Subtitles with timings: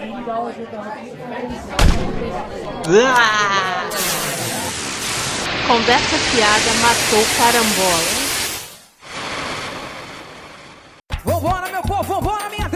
[0.00, 0.06] Ah!
[5.66, 8.04] Conversa fiada matou carambola.
[11.24, 12.67] Vambora, meu povo, vambora, minha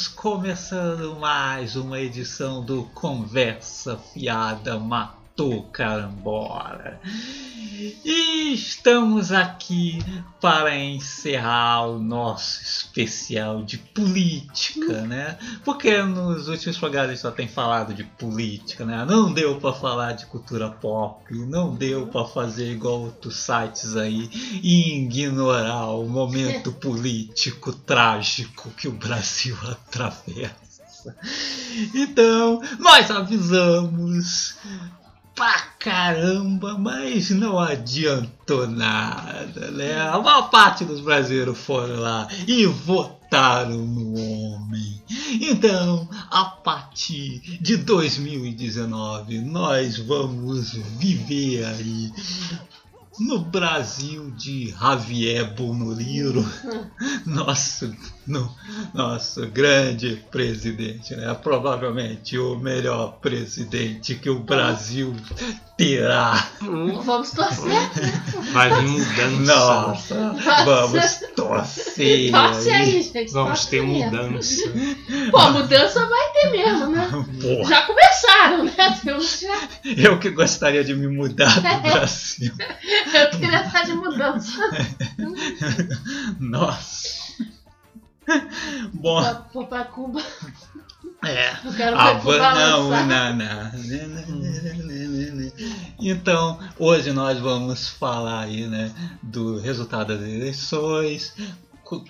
[0.00, 4.78] Estamos começando mais uma edição do Conversa Fiada
[5.40, 7.00] Matou Carambola.
[8.04, 9.98] E estamos aqui
[10.38, 15.38] para encerrar o nosso especial de política, né?
[15.64, 19.06] Porque nos últimos programas a gente só tem falado de política, né?
[19.08, 24.28] Não deu para falar de cultura pop, não deu para fazer igual outros sites aí
[24.62, 31.16] e ignorar o momento político trágico que o Brasil atravessa.
[31.94, 34.54] Então, nós avisamos
[35.40, 39.98] pra caramba, mas não adiantou nada, né?
[39.98, 45.02] A maior parte dos brasileiros foram lá e votaram no homem.
[45.40, 52.12] Então, a partir de 2019, nós vamos viver aí
[53.18, 56.46] no Brasil de Javier Bonoliro,
[57.26, 57.94] nosso,
[58.26, 58.54] no,
[58.94, 61.34] nosso grande presidente, né?
[61.34, 65.14] provavelmente o melhor presidente que o Brasil
[65.76, 66.48] terá.
[66.60, 67.90] Vamos torcer.
[68.52, 69.54] Vai vir mudança.
[69.54, 72.30] Nossa, vamos torcer.
[72.30, 73.32] Torce aí, gente.
[73.32, 74.04] Vamos ter mesmo.
[74.04, 74.62] mudança.
[75.30, 77.08] Pô, mudança vai ter mesmo, né?
[77.40, 78.72] Porra, Já começaram, né?
[79.04, 79.68] Já.
[79.96, 82.52] eu que gostaria de me mudar do Brasil.
[83.12, 84.58] Eu queria estar de mudança.
[86.38, 87.20] Nossa.
[88.92, 90.22] Bom, Pra, pra, pra Cuba.
[91.24, 91.50] é.
[91.64, 92.54] Eu quero Ah, lançar.
[92.54, 93.70] não, não.
[95.98, 101.34] Então, hoje nós vamos falar aí, né, do resultado das eleições,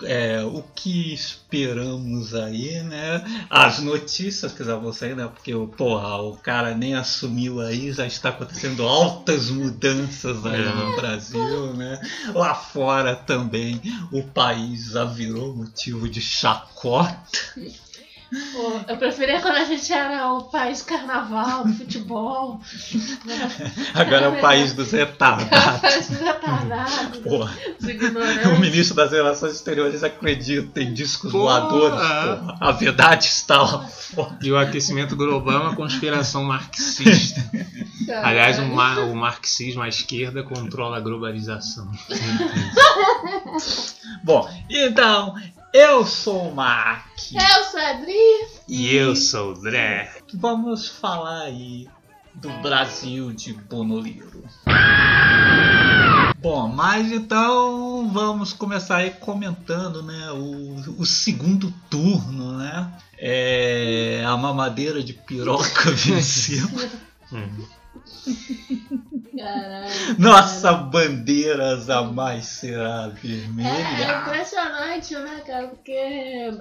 [0.03, 6.17] é, o que esperamos aí, né, as notícias que já vão sair, né, porque, porra,
[6.21, 10.73] o cara nem assumiu aí, já está acontecendo altas mudanças aí É.
[10.73, 11.99] no Brasil, né,
[12.33, 13.81] lá fora também
[14.11, 17.17] o país já virou motivo de chacota.
[18.53, 22.61] Pô, eu preferia quando a gente era o país carnaval, do futebol.
[23.93, 25.81] Agora é o país dos O retardados.
[25.81, 27.53] país dos retardados, Porra.
[27.79, 31.59] dos O ministro das Relações Exteriores acredita em discos Porra.
[31.61, 31.99] voadores.
[32.39, 32.57] Porra.
[32.61, 34.37] A verdade está lá fora.
[34.41, 37.43] E o aquecimento global é uma conspiração marxista.
[38.23, 41.91] Aliás, o, mar- o marxismo, a esquerda, controla a globalização.
[44.23, 45.35] Bom, então,
[45.73, 47.17] eu sou o Mark.
[47.33, 48.47] Eu sou a Adri.
[48.67, 50.11] E eu sou o Dré.
[50.33, 51.87] Vamos falar aí
[52.33, 54.43] do Brasil de Bonoliro.
[56.39, 62.91] Bom, mas então vamos começar aí comentando né, o, o segundo turno, né?
[63.17, 66.67] É, a mamadeira de piroca venceu.
[67.31, 67.65] Hum.
[69.37, 69.91] Caralho.
[70.19, 74.21] Nossa bandeira jamais será É, é vermelha.
[74.21, 75.67] impressionante, né, cara?
[75.67, 76.51] Porque.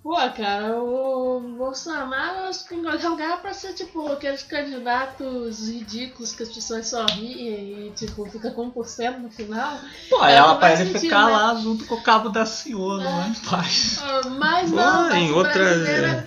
[0.00, 6.86] Pô, cara, o Bolsonaro é lugar pra ser tipo aqueles candidatos ridículos que as pessoas
[6.86, 9.76] só riem e tipo fica com 1% no final.
[10.08, 11.32] Pô, É, ela para ele sentido, ficar né?
[11.32, 13.98] lá junto com o cabo da Ciolo, lá em paz.
[14.02, 15.62] Ah, Mas Pô, não, em em outra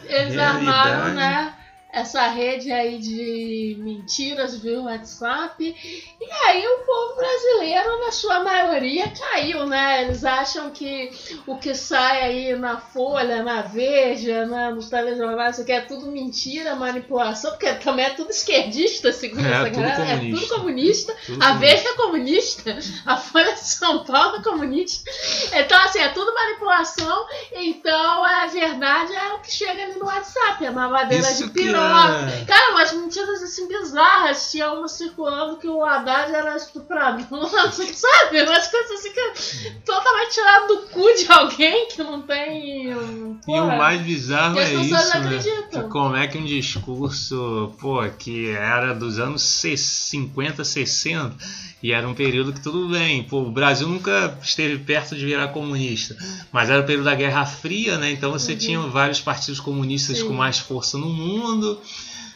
[0.05, 1.53] eles armaram, né?
[1.93, 5.63] Essa rede aí de mentiras via WhatsApp.
[5.63, 10.03] E aí o povo brasileiro, na sua maioria, caiu, né?
[10.03, 11.11] Eles acham que
[11.45, 16.11] o que sai aí na Folha, na Veja, né, nos telejornais, isso aqui é tudo
[16.11, 20.03] mentira, manipulação, porque também é tudo esquerdista, segundo É, essa galera.
[20.03, 21.15] É tudo comunista.
[21.25, 21.53] Tudo A.
[21.53, 25.09] Veja é comunista, a Folha de São Paulo é comunista.
[25.53, 27.25] Então, assim, é tudo manipulação.
[27.53, 31.80] Então, a verdade é o que chega ali no WhatsApp, a mamadeira Isso de piroca.
[31.81, 32.45] É.
[32.45, 34.51] Cara, umas mentiras assim bizarras.
[34.51, 38.41] Tinha uma circulando que o Haddad era estuprador, sabe?
[38.43, 42.95] Umas coisas assim que totalmente tirado do cu de alguém que não tem.
[42.95, 43.75] um, E o porra.
[43.75, 45.80] mais bizarro E as é pessoas isso, né?
[45.91, 51.35] Como é que um discurso, pô, que era dos anos 50, 60,
[51.83, 55.49] e era um período que tudo bem, pô, o Brasil nunca esteve perto de virar
[55.49, 56.15] comunista,
[56.51, 58.11] mas era o período da Guerra Fria, né?
[58.11, 60.23] Então você tinha vários partidos comunistas Uhum.
[60.23, 60.27] Sim.
[60.29, 61.79] com mais força no mundo.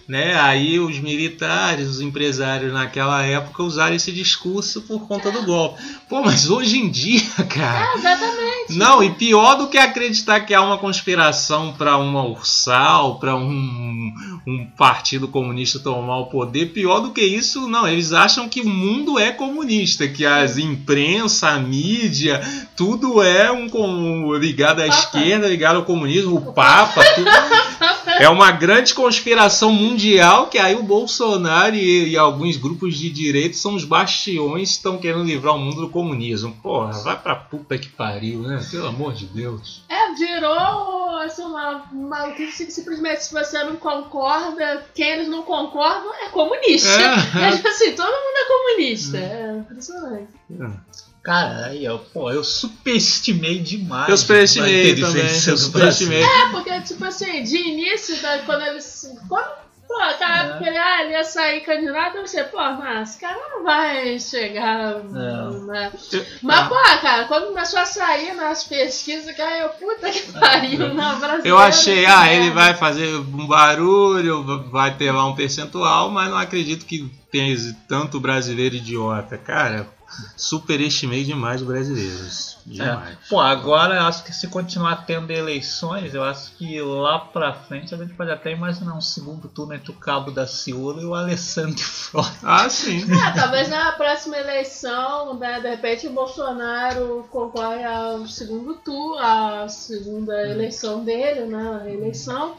[0.07, 0.39] Né?
[0.39, 5.81] Aí os militares, os empresários naquela época usaram esse discurso por conta do golpe.
[6.07, 7.91] Pô, mas hoje em dia, cara.
[7.93, 8.45] É, exatamente.
[8.69, 14.13] Não, e pior do que acreditar que há uma conspiração para uma ursal, para um,
[14.47, 17.87] um partido comunista tomar o poder, pior do que isso, não.
[17.87, 22.41] Eles acham que o mundo é comunista, que as imprensa, a mídia,
[22.75, 24.99] tudo é um com- ligado à Papa.
[24.99, 27.29] esquerda, ligado ao comunismo, o Papa, tudo.
[28.19, 33.57] É uma grande conspiração mundial que aí o Bolsonaro e, e alguns grupos de direita
[33.57, 36.55] são os bastiões que estão querendo livrar o mundo do comunismo.
[36.61, 38.65] Porra, vai pra puta que pariu, né?
[38.69, 39.83] Pelo amor de Deus.
[39.89, 46.13] É, virou assim, uma maluquice que simplesmente se você não concorda, quem eles não concordam
[46.13, 46.89] é comunista.
[46.89, 47.15] É.
[47.45, 49.17] É, tipo assim, todo mundo é comunista.
[49.17, 50.27] É impressionante.
[51.25, 54.09] Cara, aí, ó, pô, eu superestimei demais.
[54.09, 55.21] Eu superestimei a também.
[55.23, 55.57] Eu Brasil.
[55.57, 56.23] superestimei.
[56.23, 59.11] É, porque, tipo assim, de início, da- quando eles.
[59.27, 59.47] Quando,
[59.87, 60.41] pô, aquela É.
[60.45, 63.63] época que ele, ah, ele ia sair candidato, eu pensei, pô, mas esse cara não
[63.63, 64.99] vai chegar.
[65.03, 65.91] Né?
[66.43, 71.19] Mas, pô, cara, quando começou a sair nas pesquisas, cara, eu, puta que pariu, não,
[71.19, 71.47] brasileiro.
[71.47, 76.37] Eu achei, ah, ele vai fazer um barulho, vai ter lá um percentual, mas não
[76.37, 77.55] acredito que tenha
[77.89, 79.37] tanto brasileiro idiota.
[79.37, 79.87] Cara,
[80.35, 82.57] superestimei demais os brasileiros.
[82.65, 83.13] Demais.
[83.13, 83.17] É.
[83.29, 87.93] Pô, agora eu acho que se continuar tendo eleições, eu acho que lá pra frente
[87.93, 91.13] a gente pode até imaginar um segundo turno entre o Cabo da Ciolo e o
[91.13, 92.31] Alessandro Frota.
[92.41, 93.05] Ah, sim.
[93.23, 99.67] Ah, talvez na próxima eleição, né, de repente o Bolsonaro concorre ao segundo turno, à
[99.69, 102.55] segunda eleição dele, né, a reeleição.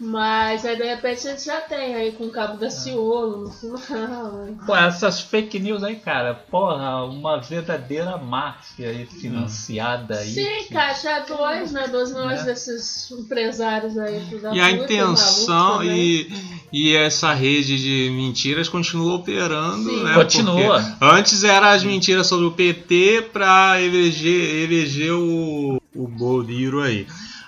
[0.00, 3.78] Mas aí de repente a gente já tem aí com o Cabo da Ciolo no
[3.78, 4.32] final.
[4.32, 4.54] né?
[4.66, 10.30] Pô, essas fake news aí, cara, porra, uma verdadeira máfia aí financiada aí.
[10.32, 11.86] Sim, que- caixa 2, né?
[11.88, 12.44] 12 milhões Né?
[12.46, 14.20] desses empresários aí.
[14.52, 16.28] E a intenção e,
[16.72, 20.02] e essa rede de mentiras continua operando, Sim.
[20.02, 20.14] né?
[20.14, 20.82] Continua.
[20.82, 27.06] Porque Antes eram as mentiras sobre o PT para eleger, eleger o, o Boliro aí.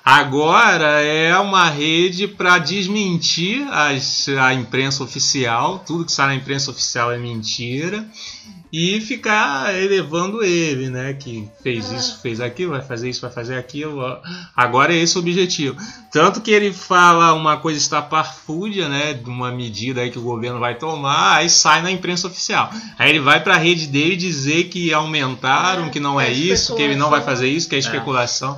[0.09, 6.71] Agora é uma rede para desmentir as, a imprensa oficial, tudo que sai na imprensa
[6.71, 8.07] oficial é mentira,
[8.73, 11.13] e ficar elevando ele, né?
[11.15, 14.01] Que fez isso, fez aquilo, vai fazer isso, vai fazer aquilo.
[14.55, 15.77] Agora é esse o objetivo.
[16.13, 19.13] Tanto que ele fala uma coisa estapafúrdia, né?
[19.13, 22.71] De uma medida aí que o governo vai tomar, aí sai na imprensa oficial.
[22.97, 26.33] Aí ele vai para a rede dele dizer que aumentaram, É, que não é, é
[26.33, 28.57] isso, que ele não vai fazer isso, que é especulação.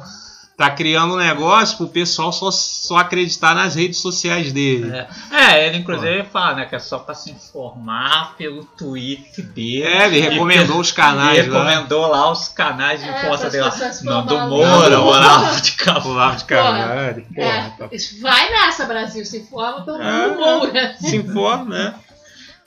[0.58, 4.90] Tá criando um negócio pro pessoal só, só acreditar nas redes sociais dele.
[4.90, 9.84] É, É, ele inclusive fala, né, que é só pra se informar pelo Twitter dele.
[9.84, 11.62] É, ele recomendou os Ele canais lá.
[11.64, 13.70] recomendou lá os canais de É, força dele
[14.02, 14.36] Nando.
[14.48, 16.10] Moura, Olavo de Carvalho.
[16.10, 17.26] Olavo de Carvalho.
[17.32, 19.24] Porra, É, tá- isso vai nessa, Brasil.
[19.24, 20.26] Se informa pelo É.
[20.28, 20.96] mundo Moura.
[20.98, 21.94] Se informa, né?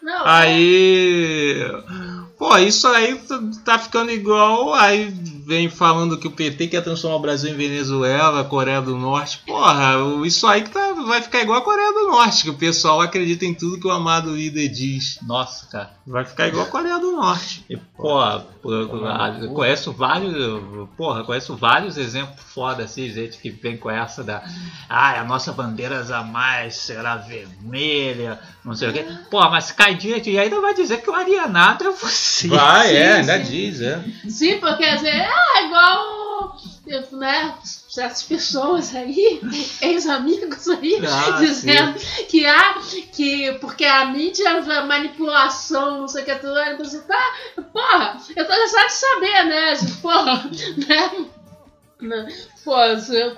[0.01, 1.57] Não, Aí.
[2.39, 4.73] Pô, isso aí tá- tá ficando igual.
[4.73, 5.13] Aí
[5.51, 9.39] vem falando que o PT quer transformar o Brasil em Venezuela, Coreia do Norte.
[9.39, 9.95] Porra,
[10.25, 13.43] isso aí que tá, vai ficar igual a Coreia do Norte, que o pessoal acredita
[13.43, 15.19] em tudo que o amado líder diz.
[15.21, 15.91] Nossa, cara.
[16.07, 17.65] Vai ficar igual a Coreia do Norte.
[17.69, 20.33] E, porra, eu, eu conheço vários,
[20.95, 24.43] porra, conheço vários exemplos foda assim, gente que vem com essa da,
[24.89, 29.05] ah, a nossa bandeira jamais será vermelha, não sei o quê.
[29.29, 32.49] Porra, mas cai direito e ainda vai dizer que o Arianado é você.
[32.49, 33.51] Vai, sim, é, ainda sim.
[33.51, 34.03] diz, é.
[34.27, 35.21] Sim, porque às vezes
[35.55, 36.57] é igual,
[37.13, 39.41] né, certas pessoas aí,
[39.81, 41.99] ex-amigos aí, Ah, dizendo
[42.29, 42.75] que há,
[43.11, 47.35] que porque a mídia, a manipulação, não sei o que, tudo, aí você tá,
[47.71, 50.49] porra, eu tô cansado de saber, né, porra,
[50.87, 51.25] né,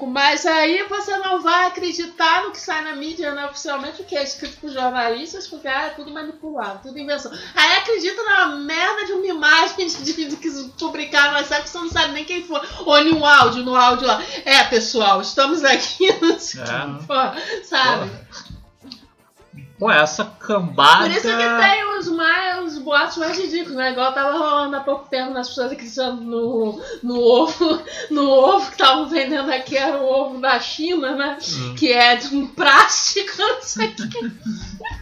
[0.08, 4.16] mas aí você não vai acreditar no que sai na mídia, né, oficialmente, o que
[4.16, 7.32] é escrito por jornalistas, porque ah, é tudo manipulado, tudo invenção.
[7.56, 11.78] Aí acredita na merda de uma imagem de, de- que publicaram, mas sabe que você
[11.78, 12.60] não sabe nem quem foi.
[12.86, 14.22] Ou um áudio, no áudio lá.
[14.46, 17.06] É, pessoal, estamos aqui, não sei o É.
[17.08, 18.12] pô, sabe?
[19.84, 21.04] Pô, essa cambada.
[21.04, 23.92] Por isso que tem os, mais, os boatos mais ridículos, né?
[23.92, 28.72] Igual tava rolando há pouco tempo nas pessoas acreditando no, no ovo, no ovo que
[28.72, 31.38] estavam vendendo aqui, era o ovo da China, né?
[31.54, 31.76] Hum.
[31.76, 34.32] Que é de um plástico, não sei o que.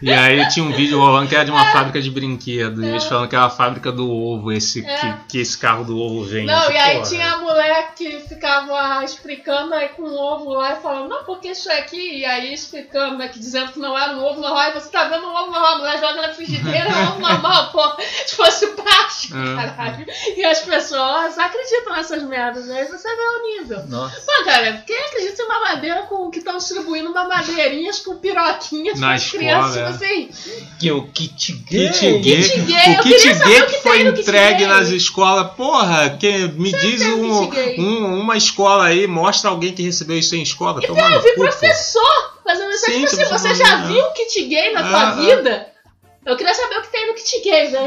[0.02, 2.82] E aí tinha um vídeo rolando que era de uma fábrica de brinquedos.
[2.82, 4.96] E eles falando que era a fábrica do ovo, esse, É.
[4.98, 6.46] que, que esse carro do ovo vende.
[6.46, 7.08] Não, e aí Porra.
[7.08, 11.48] tinha a mulher que ficava explicando aí com o ovo lá e falando, não, porque
[11.48, 14.71] isso aqui, e aí explicando, né, que dizendo que não era um ovo normal, e
[14.74, 17.82] você tá vendo um ovo normal, a mulher joga na frigideira não, normal, pô.
[18.26, 19.54] Se fosse prático, É.
[19.56, 20.06] caralho.
[20.36, 23.86] E as pessoas acreditam nessas merdas, aí você vê o nível.
[23.88, 24.20] Nossa.
[24.20, 29.16] Pô, cara, quem acredita em mamadeira com que estão distribuindo mamadeirinhas com piroquinhas Na para
[29.16, 30.08] as crianças, escola, tipo é.
[30.08, 30.68] assim?
[30.78, 31.88] Que o kit gay.
[31.90, 32.42] Kit gay.
[32.42, 36.48] Kit gay, O eu kit gay o que que foi entregue nas escolas, porra, que
[36.48, 40.80] me diz tem um, um- uma escola aí, mostra alguém que recebeu isso em escola.
[40.82, 41.42] Então, no eu vi cu,
[42.52, 42.84] fazendo isso.
[42.86, 45.10] Sim, Tipo assim, você já não- viu o kit gay na Ah, tua ah.
[45.12, 45.66] vida?
[46.24, 47.80] Eu queria saber o que tem no kit gay, né?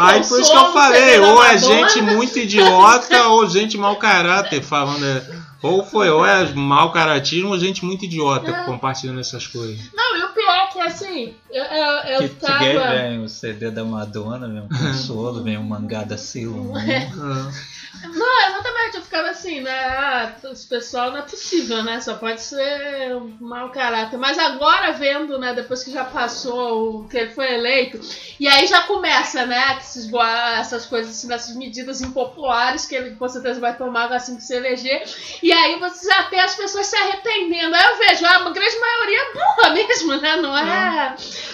[0.00, 4.62] Aí por isso que eu falei, ou é gente muito idiota ou gente mau caráter
[4.62, 5.04] falando.
[5.04, 5.22] é,
[5.62, 8.64] Ou foi, ou é mau caratismo ou gente muito idiota É.
[8.64, 9.78] compartilhando essas coisas.
[9.94, 12.90] Não, e o pior que assim, eu, eu, eu Kit tava.
[12.90, 16.74] vem o CD da Madonna, vem um consolo, vem um mangá da Sailor Moon.
[18.02, 19.72] Não, exatamente, eu ficava assim, né?
[19.72, 22.00] Ah, esse pessoal não é possível, né?
[22.00, 24.18] Só pode ser um mau caráter.
[24.18, 27.98] Mas agora vendo, né, depois que já passou o que ele foi eleito,
[28.38, 30.10] e aí já começa, né, que esses,
[30.58, 34.54] essas coisas, assim, essas medidas impopulares que ele com certeza vai tomar assim que se
[34.54, 35.02] eleger.
[35.42, 37.74] E aí você já tem as pessoas se arrependendo.
[37.74, 40.36] Aí eu vejo, uma grande maioria é burra mesmo, né?
[40.36, 40.65] Não é.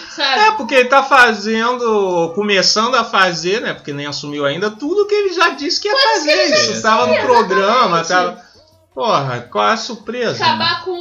[0.09, 0.39] Sabe?
[0.41, 3.73] É, porque ele tá fazendo, começando a fazer, né?
[3.73, 6.53] Porque nem assumiu ainda tudo que ele já disse que ia fazer.
[6.53, 8.37] Isso tava no programa, exatamente.
[8.37, 8.52] tava.
[8.93, 10.43] Porra, qual é a surpresa?
[10.45, 10.93] Acabar com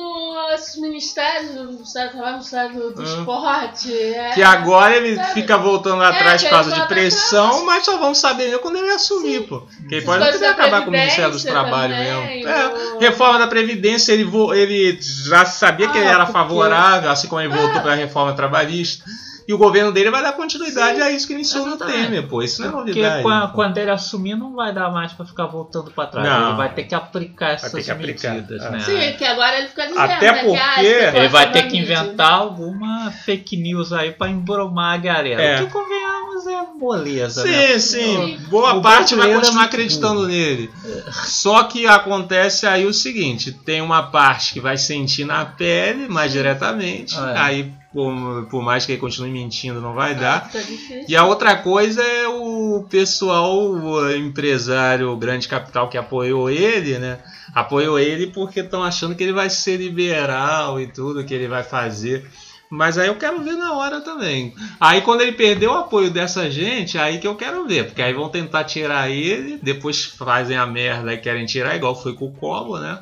[0.54, 3.02] esses ministérios, o Ministério do Trabalho, o Ministério do, do.
[3.02, 3.92] Esporte.
[3.92, 5.32] É, Que agora ele Sabe?
[5.34, 7.64] fica voltando atrás que por causa de pressão, atrás.
[7.64, 9.46] mas só vamos saber mesmo quando ele assumir, Sim.
[9.46, 9.60] pô.
[9.88, 12.48] Que ele pode da acabar com o Ministério Previdência Trabalhos também, mesmo.
[12.50, 17.10] É, reforma da Previdência, ele, vo- ele já sabia que Ah, ele era porque- favorável,
[17.10, 19.04] assim como ele votou pela reforma trabalhista.
[19.46, 21.76] E o governo dele vai dar continuidade Sim, a isso que iniciou no.
[21.76, 22.42] Temer, pô.
[22.42, 23.22] Isso não é Porque novidade.
[23.22, 26.28] quan- quando ele assumir, não vai dar mais pra ficar voltando pra trás.
[26.28, 26.48] Não.
[26.48, 28.70] Ele vai ter que aplicar essas ter que aplicar, medidas, é.
[28.70, 28.80] né?
[28.80, 31.78] Sim, que agora ele fica dizendo, Até né, ah, porque negócio Ele vai ter que
[31.80, 31.94] mídia.
[31.98, 35.42] inventar alguma fake news aí pra embromar a galera.
[35.42, 35.60] É.
[35.62, 37.78] O que convenhamos é moleza, Sim, né?
[37.78, 38.38] sim.
[38.48, 40.70] Boa o parte vai é continuar acreditando nele.
[41.24, 46.32] Só que acontece aí o seguinte: tem uma parte que vai sentir na pele mais
[46.32, 47.16] diretamente.
[47.18, 47.34] É.
[47.38, 50.48] Aí, por, por mais que ele continue mentindo, não vai Ah, dar.
[50.50, 51.04] difícil.
[51.08, 56.98] E a outra coisa é o pessoal, o empresário, o grande capital que apoiou ele,
[56.98, 57.18] né?
[57.54, 61.62] Apoiou ele porque estão achando que ele vai ser liberal e tudo que ele vai
[61.62, 62.26] fazer.
[62.70, 64.54] Mas aí eu quero ver na hora também.
[64.80, 67.84] Aí quando ele perder o apoio dessa gente, aí que eu quero ver.
[67.84, 72.14] Porque aí vão tentar tirar ele, depois fazem a merda e querem tirar, igual foi
[72.14, 73.00] com o Collor, né?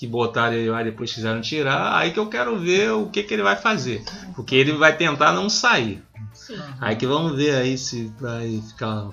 [0.00, 1.94] Que botaram ele lá e depois quiseram tirar.
[1.98, 4.02] Aí que eu quero ver o que, que ele vai fazer.
[4.34, 6.02] Porque ele vai tentar não sair.
[6.32, 6.58] Sim.
[6.80, 9.10] Aí que vamos ver aí se vai ficar.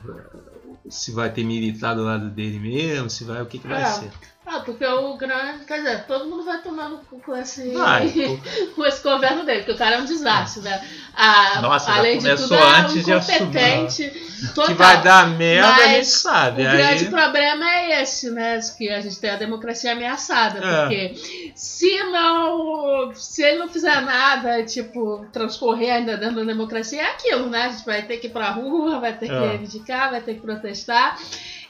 [0.90, 3.42] Se vai ter militar do lado dele mesmo, se vai.
[3.42, 3.86] O que, que vai É.
[3.86, 4.10] ser.
[4.50, 5.66] Ah, porque o grande.
[5.66, 7.70] Quer dizer, todo mundo vai tomar no cu com esse.
[7.74, 8.10] Vai,
[8.74, 10.82] com esse governo dele, porque o cara é um desastre, né?
[11.14, 13.42] A, Nossa, além de tudo, é antes assumir.
[13.42, 14.28] incompetente.
[14.56, 14.68] Total.
[14.68, 16.64] Que vai dar merda, a Mas gente sabe.
[16.64, 18.58] O aí, grande problema é esse, né?
[18.78, 20.60] Que a gente tem a democracia ameaçada.
[20.64, 20.82] É.
[20.82, 23.12] Porque se não.
[23.16, 27.64] Se ele não fizer nada, tipo, transcorrer ainda dentro da democracia, é aquilo, né?
[27.66, 29.50] A gente vai ter que ir pra rua, vai ter que É.
[29.50, 31.18] reivindicar, vai ter que protestar.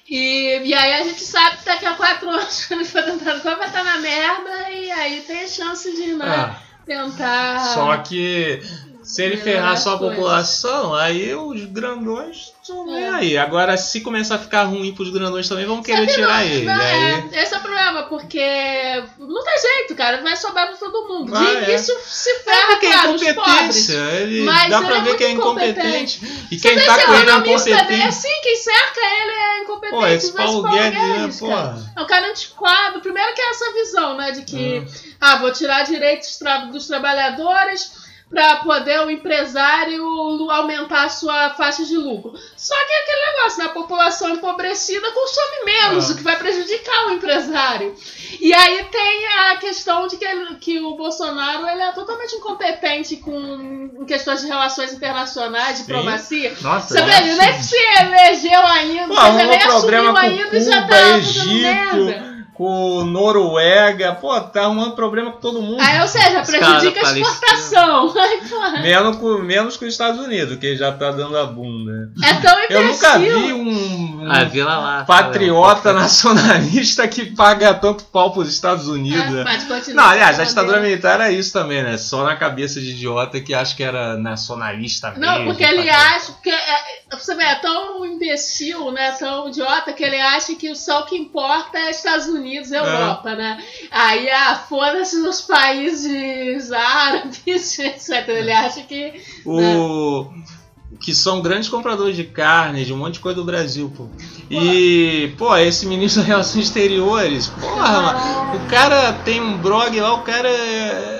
[0.09, 3.55] E, e aí a gente sabe que daqui a quatro anos, quando ele for coisa,
[3.55, 7.59] vai estar na merda, e aí tem a chance de, né, Ah, tentar.
[7.73, 8.61] Só que
[9.07, 13.09] se ele ferrar só a população, aí os grandões estão nem É.
[13.09, 13.37] aí.
[13.37, 16.65] Agora, se começar a ficar ruim pros grandões também, vão querer Sabe, tirar não, ele.
[16.65, 20.75] não, aí, é, esse é o problema, porque não tem jeito, cara, vai sobrar pra
[20.75, 21.31] todo mundo.
[21.31, 21.69] Vai, de é.
[21.69, 23.37] início se é ferra, porque é claro, os pobres.
[23.37, 23.97] incompetência.
[24.19, 26.45] Ele, Mas dá pra é ver que é incompetente.
[26.51, 28.07] E quem tá esse com ele é incompetente.
[28.07, 29.95] assim, quem cerca ele é incompetente.
[30.01, 31.47] Pô, esse mas Paulo Guedes, né, pô.
[31.47, 31.77] cara.
[31.95, 32.99] É um cara antiquado.
[32.99, 34.85] Primeiro que é essa visão, né, de que, Hum.
[35.21, 36.37] ah, vou tirar direitos
[36.73, 40.03] dos trabalhadores para poder o empresário
[40.51, 42.33] aumentar a sua faixa de lucro.
[42.57, 43.65] Só que é aquele negócio, né?
[43.65, 46.13] A população empobrecida consome menos, Ah.
[46.13, 47.95] o que vai prejudicar o empresário.
[48.39, 53.15] E aí tem a questão de que, ele- que o Bolsonaro ele é totalmente incompetente
[53.17, 56.53] com em questões de relações internacionais, diplomacia.
[56.61, 60.81] Nossa, vê, ele nem se elegeu ainda, Pô, arrumou nem assumiu com ainda e já
[60.81, 61.47] tá fazendo Egito.
[61.61, 62.26] merda.
[62.57, 65.79] Com Noruega, pô, tá arrumando problema com todo mundo.
[65.79, 68.13] Aí, ou seja, prejudica a exportação.
[68.81, 72.11] Menos com, menos com os Estados Unidos, que já tá dando a bunda.
[72.23, 73.57] É tão Eu nunca vi imbecil.
[73.57, 79.21] um, um Ah, lá patriota nacionalista que paga tanto pau pros Estados Unidos.
[79.21, 79.43] É, né?
[79.43, 81.95] mas continua Não, aliás, a ditadura militar era isso também, né?
[81.97, 86.15] Só na cabeça de idiota que acha que era nacionalista Não, mesmo, porque ele patriota.
[86.15, 86.31] acha.
[86.31, 89.11] Porque, é, você vê, é tão imbecil, né?
[89.11, 93.35] Tão idiota que ele acha que só o que importa é Estados Unidos e Europa,
[93.35, 93.63] né?
[93.91, 97.37] Aí, ah, foda-se os países árabes,
[97.79, 98.27] etc.
[98.29, 99.21] Ele acha que.
[99.45, 100.27] O...
[100.99, 104.07] que são grandes compradores de carne, de um monte de coisa do Brasil, pô.
[104.49, 110.13] E, pô, esse ministro das Relações Exteriores, porra, mano, o cara tem um blog lá,
[110.13, 111.16] o cara é.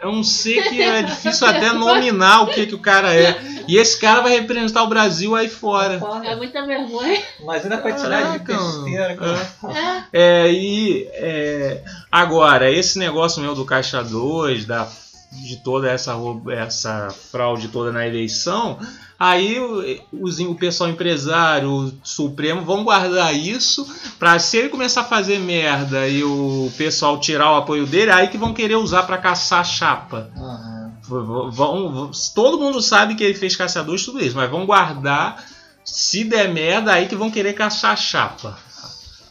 [0.00, 3.38] É um ser que é difícil até nominar o que, que o cara é.
[3.68, 6.00] E esse cara vai representar o Brasil aí fora.
[6.24, 7.22] É muita vergonha.
[7.38, 10.04] Imagina a quantidade de besteira que é.
[10.12, 10.46] É.
[10.46, 14.88] É, e é, agora, esse negócio meu do Caixa 2, da,
[15.32, 16.14] de toda essa,
[16.50, 18.78] essa fraude toda na eleição,
[19.20, 19.84] aí o,
[20.24, 23.86] os- o pessoal empresário, o Supremo, vão guardar isso
[24.18, 28.28] para se ele começar a fazer merda e o pessoal tirar o apoio dele, aí
[28.28, 30.30] que vão querer usar para caçar chapa.
[30.36, 30.80] Aham.
[31.02, 31.50] V- Vão,
[31.92, 35.44] vão- todo mundo sabe que ele fez caçadores tudo isso, mas vão guardar.
[35.84, 38.56] Se der merda, aí que vão querer caçar chapa.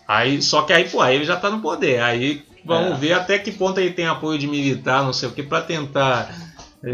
[0.07, 2.01] Aí, só que aí, pô, aí ele já tá no poder.
[2.01, 2.95] Aí vamos É.
[2.95, 6.29] ver até que ponto ele tem apoio de militar, não sei o que, pra tentar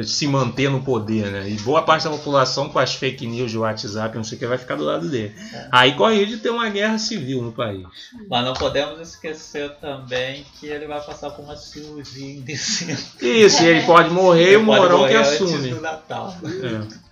[0.04, 1.50] se manter no poder, né?
[1.50, 4.48] E boa parte da população com as fake news de WhatsApp, não sei o que,
[4.48, 5.36] vai ficar do lado dele.
[5.54, 5.68] É.
[5.72, 7.86] Aí corre risco de ter uma guerra civil no país.
[8.28, 13.06] Mas não podemos esquecer também que ele vai passar por uma cirurgia indecente.
[13.22, 15.72] Isso, e ele pode morrer e o Ele Morão que assume.
[15.76, 16.36] Natal.
[16.44, 17.06] É.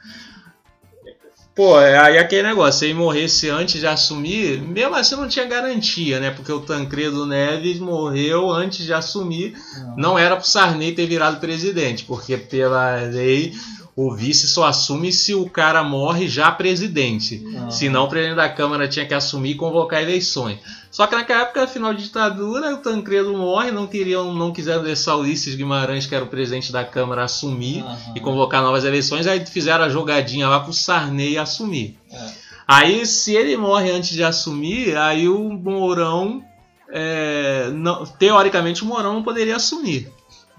[1.56, 5.46] Pô, é aí aquele negócio, se ele morresse antes de assumir, mesmo assim não tinha
[5.46, 6.32] garantia, né?
[6.32, 9.54] Porque o Tancredo Neves morreu antes de assumir.
[9.96, 13.54] Não era pro Sarney ter virado presidente, porque pela lei
[13.96, 17.40] o vice só assume se o cara morre já presidente.
[17.40, 17.70] Não.
[17.70, 20.60] Senão o presidente da Câmara tinha que assumir e convocar eleições.
[20.90, 25.16] Só que naquela época, final de ditadura, o Tancredo morre, não queriam, não quiseram deixar
[25.16, 27.98] o Ulisses Guimarães, que era o presidente da Câmara, assumir Aham.
[28.16, 31.98] e convocar novas eleições, aí fizeram a jogadinha lá pro Sarney assumir.
[32.12, 32.44] É.
[32.68, 36.44] Aí, se ele morre antes de assumir, aí o Mourão,
[36.92, 40.10] é, não- teoricamente, o Mourão não poderia assumir.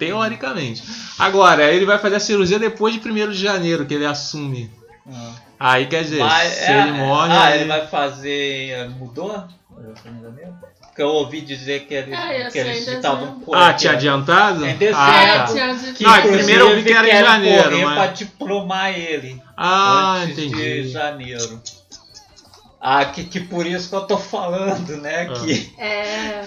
[0.06, 0.82] Teoricamente.
[1.18, 4.70] Agora, ele vai fazer a cirurgia depois de 1 de janeiro, que ele assume.
[5.10, 5.30] Ah.
[5.58, 7.32] Aí, quer dizer, Mas, se é, ele morre.
[7.32, 8.88] Ah, aí- ele vai fazer.
[8.90, 9.44] Mudou?
[10.80, 14.64] Porque eu ouvi dizer que, ele, Ah, que eles estavam Ah, tinha adiantado?
[14.64, 15.00] Em dezembro.
[15.02, 15.44] Ah, É, tá.
[15.46, 20.18] tinha de- Que, primeiro eu vi que era em janeiro, mas- pra diplomar ele Ah,
[20.22, 20.88] antes de entendi.
[20.88, 21.60] janeiro.
[22.80, 25.28] Ah, que, que por isso que eu tô falando, né?
[25.30, 25.34] Ah.
[25.40, 26.44] Que É.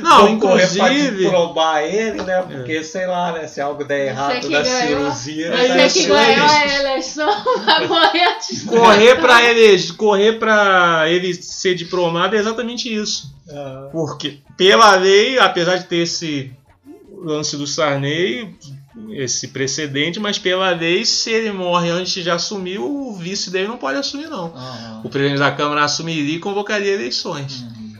[0.00, 1.16] Não, pra inclusive.
[1.24, 2.42] diplomar ele, né?
[2.42, 3.46] Porque, sei lá, né?
[3.46, 5.12] Se algo der errado que na ganhou.
[5.12, 5.46] cirurgia.
[5.46, 10.32] É né, Você que ganhou é a eleição vai morrer antes Correr pra ele, correr
[10.38, 13.34] para ele ser diplomado é exatamente isso.
[13.50, 16.52] Ah, Porque, pela lei, apesar de ter esse
[17.22, 18.54] lance do Sarney,
[19.10, 23.76] esse precedente, mas pela lei, se ele morre antes de assumir, o vice dele não
[23.76, 24.54] pode assumir, não.
[24.54, 25.00] aham.
[25.04, 27.60] O presidente da Câmara assumiria e convocaria eleições.
[27.62, 27.94] Uhum.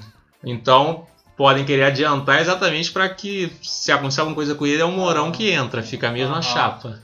[0.46, 4.92] Então, podem querer adiantar exatamente para que, se acontecer alguma coisa com ele, é o
[4.92, 7.00] Morão que entra, fica a mesma chapa.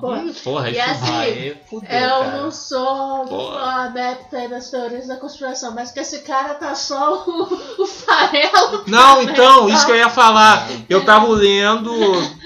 [0.00, 2.42] Pô, Porra, aí E assim, Aí fudeu, Eu cara.
[2.42, 3.50] não sou Pô.
[3.50, 8.84] adepta aí das teorias da conspiração, mas que esse cara tá só o, o farelo.
[8.86, 10.66] Não, então, isso que eu ia falar.
[10.88, 11.92] Eu tava lendo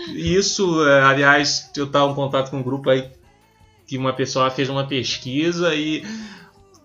[0.08, 3.08] isso, é, aliás, eu tava em contato com um grupo aí
[3.86, 6.04] que uma pessoa fez uma pesquisa e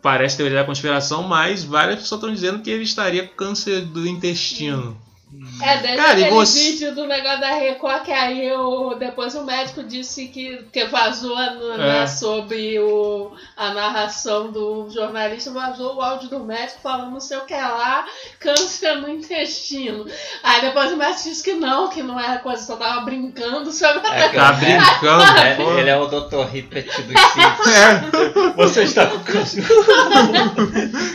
[0.01, 4.07] parece teoria da conspiração, mas várias pessoas estão dizendo que ele estaria com câncer do
[4.07, 4.97] intestino.
[5.63, 9.45] É, desde Cara, aquele você- vídeo do negócio da Record, que aí o, depois o
[9.45, 12.07] médico disse que, que vazou no- né, É.
[12.07, 17.45] sobre o, a narração do jornalista, vazou o áudio do médico falando não sei o
[17.45, 18.05] que lá,
[18.39, 20.05] câncer no intestino.
[20.43, 24.05] Aí depois o médico disse que não, que não era coisa, só tava brincando sobre
[24.09, 25.71] É que Tá brincando, é, pô.
[25.77, 27.71] ele é o dos Simpsons.
[27.71, 29.63] É, Você está com câncer.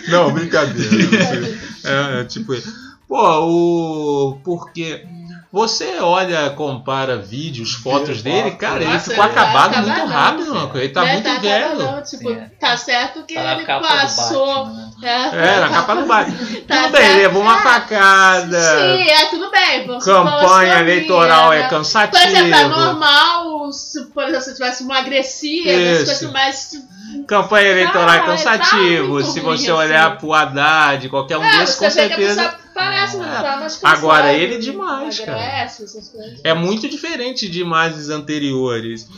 [0.08, 1.58] não, brincadeira.
[1.84, 2.85] É, é tipo isso.
[3.08, 4.38] Pô, o.
[4.44, 5.04] Porque.
[5.52, 10.54] Você olha, compara vídeos, fotos dele, cara, ele Nossa, ficou ele acabado muito não, rápido,
[10.54, 10.70] mano.
[10.74, 11.78] Ele tá Né, muito tá velho.
[11.78, 12.42] não, tipo, Sim.
[12.60, 14.66] tá certo que Tá ele capa passou.
[14.66, 14.90] né?
[15.02, 16.36] É, É, na capa do Batman.
[16.68, 17.62] Tá tudo bem, levou uma É.
[17.62, 18.60] facada.
[18.60, 19.86] Sim, é tudo bem.
[19.86, 21.68] você Campanha ali, eleitoral é né?
[21.70, 22.20] cansativo.
[22.22, 26.70] Por exemplo, é normal se, por exemplo, se tivesse uma agressiva, se fosse mais.
[27.26, 29.06] Campanha eleitoral é Ah, cansativo.
[29.06, 29.80] tá muito Se ruim, você assim.
[29.80, 32.65] olhar pro Haddad, qualquer um É, desses, com certeza.
[32.76, 33.42] Parece, mas É.
[33.42, 35.40] tá mais Agora, ele é demais, cara.
[35.62, 36.40] essas coisas.
[36.44, 39.08] É muito diferente de imagens anteriores.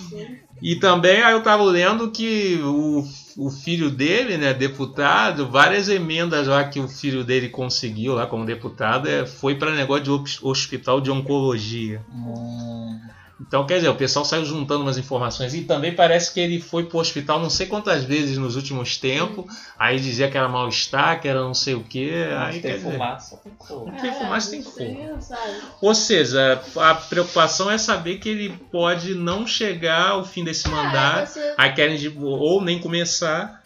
[0.63, 3.05] E também aí eu tava lendo que o,
[3.37, 8.45] o filho dele, né, deputado, várias emendas lá que o filho dele conseguiu lá como
[8.45, 12.01] deputado é, foi para negócio de hos- hospital de oncologia.
[12.13, 12.99] Hum,
[13.41, 16.87] Então, quer dizer, o pessoal saiu juntando umas informações e também parece que ele foi
[16.87, 19.45] pro hospital não sei quantas vezes nos últimos tempos.
[19.79, 22.27] Aí dizia que era mal-estar, que era não sei o quê.
[22.37, 23.93] Aí, tem dizer, fumaça, tem fogo.
[24.01, 24.77] Tem fumaça, tem É, fogo.
[24.77, 25.53] sim, sabe?
[25.81, 30.71] Ou seja, a preocupação é saber que ele pode não chegar ao fim desse É,
[30.71, 31.29] mandato.
[31.31, 33.58] você- Aí querem de- ou nem começar.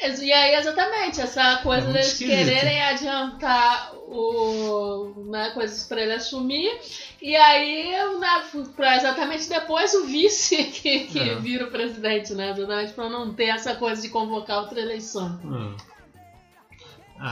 [0.00, 2.28] E aí, exatamente, essa coisa É deles esquisito.
[2.36, 6.76] quererem adiantar o, né, coisas pra ele assumir,
[7.20, 8.42] e aí, né,
[8.74, 11.34] pra exatamente depois o vice que, que É.
[11.36, 12.50] vira o presidente, né?
[12.50, 15.38] Exatamente pra não ter essa coisa de convocar outra eleição.
[15.44, 15.76] Hum.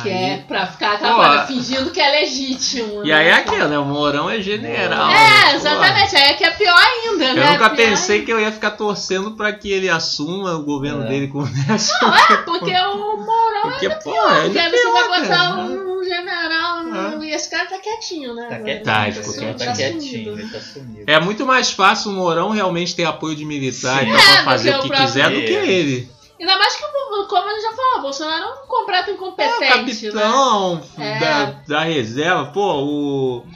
[0.03, 3.05] Que Aí- é pra ficar coisa, fingindo que é legítimo.
[3.05, 3.15] E né?
[3.15, 3.77] aí é aquilo, né?
[3.77, 5.11] O Mourão é general.
[5.11, 5.55] É, né?
[5.57, 7.47] exatamente, aí é que é pior ainda, Pô, né?
[7.49, 11.03] Eu nunca Pior pensei que eu ia ficar torcendo pra que ele assuma o governo
[11.05, 11.09] É.
[11.09, 11.93] dele comece.
[12.05, 12.43] ainda.
[12.45, 15.61] Porque o Mourão Porque, é pior, ele porque é aí você vai pior, botar cara.
[15.63, 17.25] um general É.
[17.25, 18.47] e esse cara tá quietinho, né?
[18.49, 20.39] Tá quietinho, Tá, tá, ficou sumido, tá quietinho.
[20.39, 21.05] ele tá sumido.
[21.07, 24.13] É muito mais fácil o Mourão realmente ter apoio de militar e Sim.
[24.15, 26.11] É, pra fazer do o que o quiser do que ele.
[26.41, 30.07] Ainda mais que, o- como ele já falou, Bolsonaro é um completo É, o incompetente,
[30.07, 30.13] né?
[30.23, 31.21] capitão É.
[31.21, 33.47] da, da reserva, pô, o.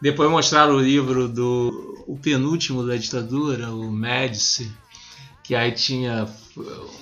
[0.00, 2.02] Depois mostraram o livro do.
[2.08, 4.72] O penúltimo da ditadura, o Médici,
[5.44, 6.26] que aí tinha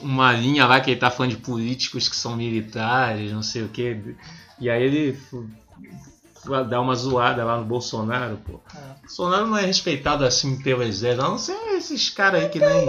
[0.03, 3.69] uma linha lá que ele tá falando de políticos que são militares, não sei o
[3.69, 3.99] quê.
[4.61, 5.19] E aí ele
[6.69, 8.61] dá uma zoada lá no Bolsonaro, pô.
[9.01, 12.89] Bolsonaro não é respeitado assim pelo exército, a não ser esses caras aí que nem.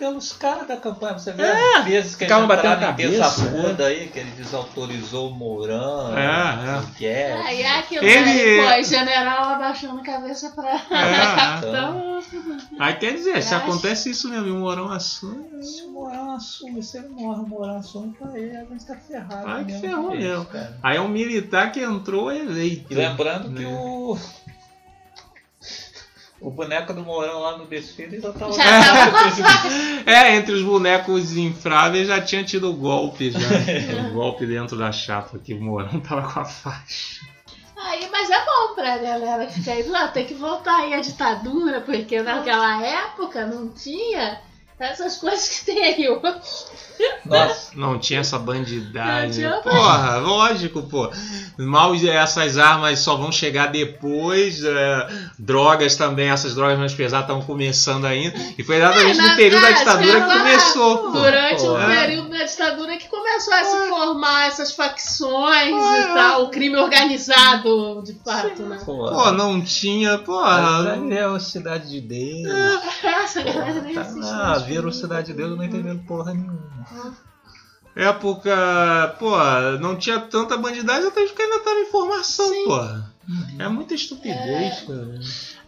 [0.00, 2.92] Pelos caras da campanha, você vê É, as vezes que ficavam ele batendo entraram a
[2.92, 6.78] em terça cabeça, funda aí, que ele desautorizou o Mourão, É, é.
[6.78, 7.46] o Guedes.
[7.46, 8.76] Aí é aquilo, Ele- né?
[8.76, 10.80] Pô, general abaixando a cabeça pra É,
[11.36, 12.20] capitão.
[12.78, 15.62] Aí quer dizer, se Eu acontece isso mesmo, e o Mourão assume.
[15.62, 18.96] Se o Mourão assume, se ele morre, o Mourão assume pra ele, a gente tá
[18.96, 19.46] ferrado.
[19.46, 20.44] Ai, que mesmo ferrou mesmo.
[20.46, 20.78] cara.
[20.82, 22.90] Aí é um militar que entrou eleito.
[22.90, 23.68] E lembrando que Né?
[23.68, 24.18] o.
[26.40, 28.52] O boneco do Mourão lá no desfile já tava.
[28.52, 29.28] Já tava
[30.10, 33.38] É, entre os bonecos infráveis já tinha tido o golpe, já.
[34.08, 37.20] o golpe dentro da chapa, que o Mourão tava com a faixa.
[37.76, 41.00] Aí, mas é bom pra galera que fica aí, não, tem que voltar aí a
[41.00, 44.40] ditadura, porque naquela época não tinha
[44.80, 46.40] essas coisas que tem aí hoje.
[47.24, 49.44] Nossa, Não tinha essa bandidagem.
[49.44, 51.10] Não tinha Porra, lógico, pô.
[51.58, 54.62] Mal essas armas só vão chegar depois.
[54.64, 58.36] é, drogas também, essas drogas mais pesadas estão começando ainda.
[58.58, 60.98] E foi exatamente É, no período da é, ditadura que começou.
[60.98, 61.10] pô.
[61.10, 62.00] Durante Pô, o é.
[62.00, 66.76] período da ditadura que começou a se formar essas facções Ah, e tal, o crime
[66.76, 68.78] organizado, de fato, né?
[68.84, 70.92] Pô, não tinha, porra.
[70.92, 72.52] ali é o Cidade de Deus.
[73.02, 74.92] Essa galera nem Tá, ah, mais viram.
[74.92, 77.16] Cidade de Deus não entendendo porra nenhuma.
[77.94, 79.36] Época, pô,
[79.80, 82.64] não tinha tanta bandidagem, até porque ainda tava em formação, Sim.
[82.64, 82.78] pô.
[83.58, 85.20] É muita estupidez, cara.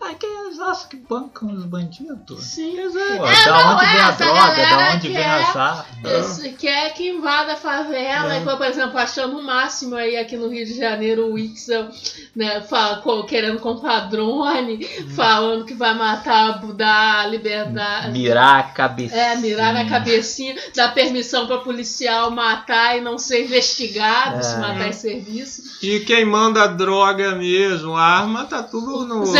[0.04, 2.42] Ah, que é eles acham que bancam os bandidos.
[2.44, 2.76] Sim.
[2.76, 5.56] Pô, É, da onde é vem a essa droga, da onde que vem é- as
[5.56, 5.86] armas.
[6.04, 8.40] Esse que é que invada a favela, É.
[8.40, 11.88] e, por exemplo, achando o máximo aí aqui no Rio de Janeiro o Witzel,
[12.34, 14.84] né, fa- co- querendo comprar drone,
[15.14, 18.10] falando que vai matar, dar liberdade.
[18.10, 19.14] Mirar a cabeça.
[19.14, 24.58] É, mirar na cabecinha, dar permissão para policial matar e não ser investigado se É.
[24.58, 25.62] matar em serviço.
[25.82, 29.22] E quem manda droga mesmo, arma, tá tudo no.
[29.22, 29.32] Os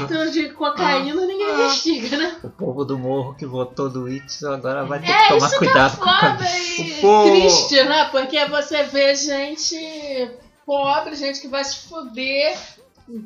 [0.00, 1.54] helicópteros de cocaína ninguém Ah.
[1.54, 2.36] investiga, né?
[2.42, 5.58] O povo do morro que votou do Itzel agora vai ter É, que tomar isso
[5.58, 6.82] cuidado que com é foda cabeça.
[6.82, 8.04] e O povo- triste, né?
[8.10, 10.30] Porque você vê gente
[10.66, 12.56] pobre, gente que vai se fuder,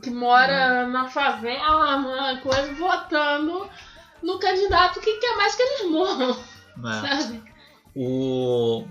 [0.02, 3.68] que mora na favela, uma coisa, votando
[4.22, 6.36] no candidato que quer mais que eles morram,
[6.78, 7.00] Né?
[7.02, 7.42] sabe?
[7.94, 8.84] O.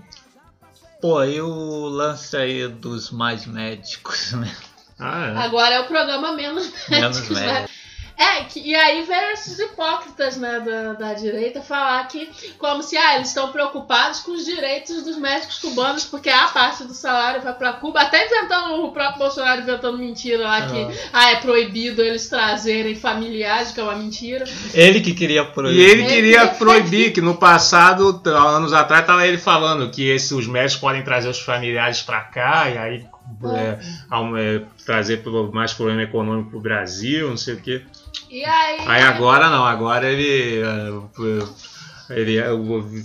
[1.00, 4.50] Pô, e o lance aí dos mais médicos, né?
[4.98, 5.38] Ah, é.
[5.44, 7.52] Agora é o programa menos Menos médicos, né?
[7.52, 7.84] médicos.
[8.16, 12.28] É, que, e aí veio esses hipócritas né, da, da direita falar que,
[12.58, 16.84] como se ah, eles estão preocupados com os direitos dos médicos cubanos, porque a parte
[16.84, 21.32] do salário vai pra Cuba, até inventando o próprio Bolsonaro inventando mentira lá que ah,
[21.32, 24.44] é proibido eles trazerem familiares, que é uma mentira.
[24.72, 25.80] Ele que queria E proibir.
[25.80, 30.30] ele Ele queria queria proibir, que no passado, anos atrás, tava ele falando que esses,
[30.30, 33.06] os médicos podem trazer os familiares pra cá e aí
[33.56, 33.78] é,
[34.38, 37.82] é, trazer mais problema econômico pro Brasil, não sei o quê.
[38.30, 38.80] E aí.
[38.86, 40.62] Aí agora não, agora ele.
[42.10, 42.46] É, Ele é,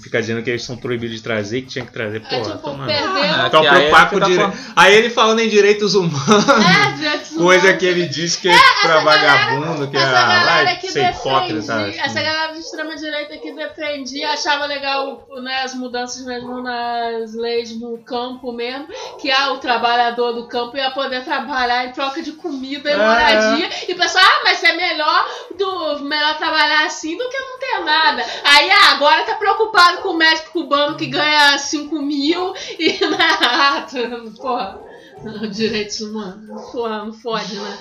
[0.02, 2.18] fica dizendo que eles são proibidos de trazer, que tinha que trazer.
[2.18, 2.88] É, Porra, tipo, toma-.
[2.88, 4.54] Ah, Então que aí preocupar com fica dire...
[4.76, 7.80] Aí ele falando em direitos humanos, É, direitos coisa humanos.
[7.80, 10.00] que ele disse que é, pra vagabundo, que é.
[10.02, 11.92] essa galera Vai que ser hipócrita.
[12.04, 17.80] essa galera de extrema direita que defendia, achava legal né, as mudanças mesmo nas leis
[17.80, 18.88] no campo mesmo,
[19.20, 22.98] que ah, o trabalhador do campo ia poder trabalhar em troca de comida e É.
[22.98, 25.26] moradia, e o pessoal, ah, mas é melhor
[25.58, 28.24] do melhor trabalhar assim do que não ter nada.
[28.44, 33.86] Aí ah, agora tá preocupado com o médico cubano que ganha 5 mil e na
[34.38, 34.89] porra.
[35.52, 37.78] Direitos humanos, não fo- não fode, né?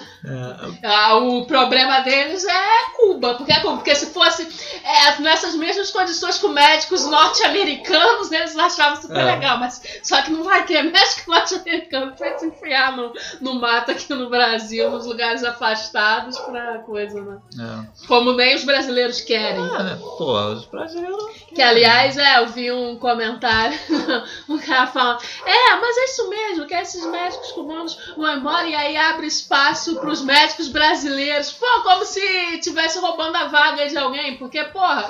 [0.83, 4.47] É, Ah, o problema deles é Cuba, porque é porque se fosse
[4.85, 9.25] é, nessas mesmas condições com médicos norte-americanos, eles achavam super É.
[9.37, 13.91] legal, mas só que não vai ter médico norte-americano pra se enfiar no, no mato
[13.93, 17.39] aqui no Brasil, nos lugares afastados pra coisa, né?
[17.61, 18.07] é.
[18.07, 19.61] Como nem os brasileiros querem.
[19.63, 19.99] Ah, né?
[20.01, 21.23] Pô, os brasileiros.
[21.55, 23.79] Que aliás, é, eu vi um comentário,
[24.49, 28.75] um cara falando, é, mas é isso mesmo, que esses médicos cubanos vão embora e
[28.75, 31.53] aí abre espaço pros médicos brasileiros.
[31.53, 35.09] Pô, como se tivesse roubando a vaga de alguém, porque, porra,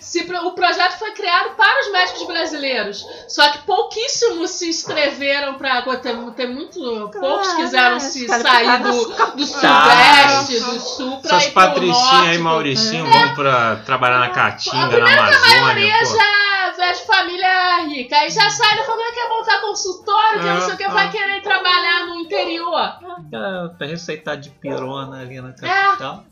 [0.00, 5.54] se pro- o projeto foi criado para os médicos brasileiros, só que pouquíssimos se inscreveram
[5.54, 5.82] pra.
[5.82, 6.78] pô, Tem, tem muito.
[7.20, 9.04] poucos quiseram se sair do,
[9.36, 12.28] do sudeste, do sul Essas ir pro patricinhas norte.
[12.30, 12.38] aí.
[12.38, 16.04] Mauricinho, vão pra trabalhar na Caatinga, na que a Amazônia, maioria pô.
[16.16, 16.47] já
[16.80, 18.16] é de família rica.
[18.16, 21.06] Aí já sai da família quer montar consultório, que não sei o que, Ah, vai
[21.06, 21.10] ah.
[21.10, 22.98] querer trabalhar no interior.
[23.32, 26.24] É, pra receitar de pirona ali na capital.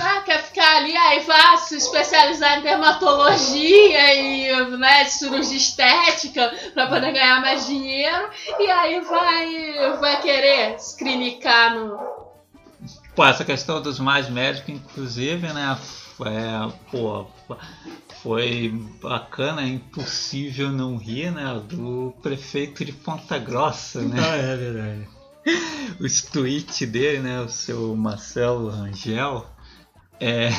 [0.00, 6.88] Ah, quer ficar ali, aí vai se especializar em dermatologia e né, cirurgia estética pra
[6.88, 8.28] poder ganhar mais dinheiro.
[8.58, 11.96] E aí vai, vai querer se clinicar no.
[13.14, 15.78] Pô, essa questão dos mais médicos, inclusive, né?
[16.20, 17.26] É, pô,
[18.26, 21.62] foi bacana, é impossível não rir, né?
[21.68, 24.16] Do prefeito de Ponta Grossa, né?
[24.20, 25.08] Ah, é verdade.
[26.02, 27.40] Os tweets dele, né?
[27.40, 29.46] O seu Marcelo Rangel,
[30.18, 30.50] é.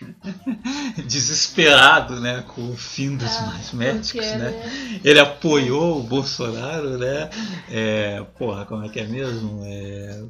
[1.06, 5.00] desesperado, né, com o fim dos Ah, mais médicos, porque, né?
[5.04, 7.28] Ele apoiou o Bolsonaro, né?
[7.70, 9.62] É, porra, como é que é mesmo?
[9.62, 10.24] É,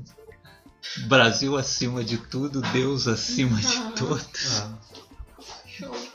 [1.07, 4.61] Brasil acima de tudo, Deus acima de todos.
[4.61, 4.79] Ah,
[5.67, 6.14] Show.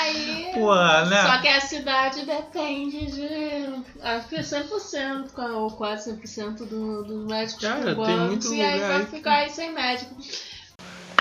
[0.00, 0.50] Aí.
[0.54, 1.22] Pô, né?
[1.26, 3.82] Só que a cidade depende de.
[4.02, 8.26] Acho que 100%, ou quase 100% do, dos médicos Cara, tem cubanos.
[8.28, 10.14] muito e aí vai ficar aí sem médico.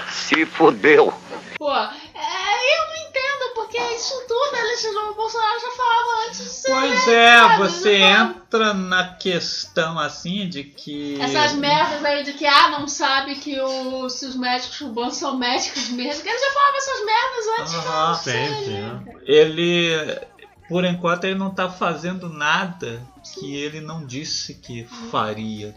[0.10, 1.14] Se fudeu.
[1.58, 6.72] Pô, é, eu entendo, porque isso tudo, o Bolsonaro já falava antes de ser.
[6.72, 7.58] Pois é, sabe?
[7.58, 11.20] você Não- entra na questão assim de que.
[11.22, 15.38] Essas merdas aí de que, ah, não sabe que o, se os médicos cubanos são
[15.38, 16.24] médicos mesmo.
[16.24, 17.74] que Ele já falava essas merdas antes.
[17.74, 18.14] Aham.
[18.16, 19.04] sempre, né?
[19.26, 20.20] Ele,
[20.68, 23.02] por enquanto, ele não tá fazendo nada
[23.36, 25.76] que ele não disse que faria.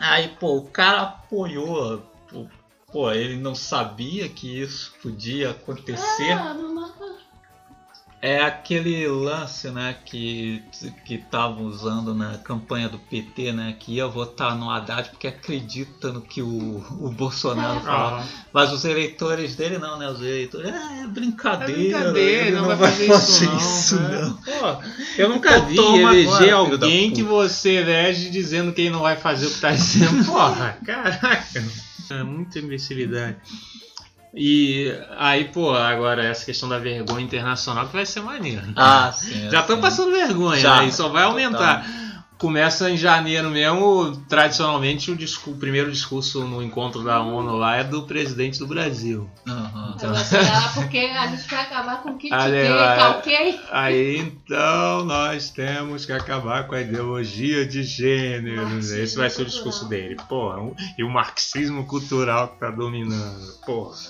[0.00, 2.02] Aí, pô, o cara apoiou.
[2.30, 2.46] Pô,
[2.92, 6.32] pô, ele não sabia que isso podia acontecer.
[6.32, 6.82] Ah, não, não.
[8.24, 10.62] É aquele lance, né, que
[11.04, 16.12] que estavam usando na campanha do PT, né, que ia votar no Haddad porque acredita
[16.12, 18.20] no que o, o Bolsonaro fala.
[18.20, 20.08] Ah, Mas os eleitores dele não, né?
[20.08, 21.98] Os eleitores, ah, é é brincadeira.
[21.98, 23.06] brincadeira, ele não, vai fazer,
[23.56, 24.28] isso, não.
[24.28, 24.36] não.
[24.36, 24.82] Pô,
[25.18, 29.46] eu nunca vi eleger agora, alguém que você elege dizendo que ele não vai fazer
[29.46, 30.24] o que tá dizendo.
[30.30, 31.64] Porra, caraca.
[32.10, 33.36] É muita imbecilidade.
[34.34, 38.62] E aí, pô, agora essa questão da vergonha internacional que vai ser maneiro.
[38.76, 39.50] Ah, sim.
[39.50, 40.76] Já estão passando vergonha, Já.
[40.80, 40.86] né?
[40.86, 41.86] E só vai aumentar.
[42.42, 47.76] Começa em janeiro mesmo, tradicionalmente o, discu- o primeiro discurso no encontro da ONU lá
[47.76, 49.30] é do presidente do Brasil.
[49.46, 52.98] Vou acelerar porque a gente vai acabar com o kit gay, vai.
[52.98, 53.60] calquei.
[53.70, 58.62] Aí então nós temos que acabar com a ideologia de gênero.
[58.68, 60.02] Marxismo Esse vai ser o discurso cultural.
[60.08, 60.16] dele.
[60.28, 63.52] Porra, um- e o marxismo cultural que tá dominando.
[63.64, 64.00] Porra.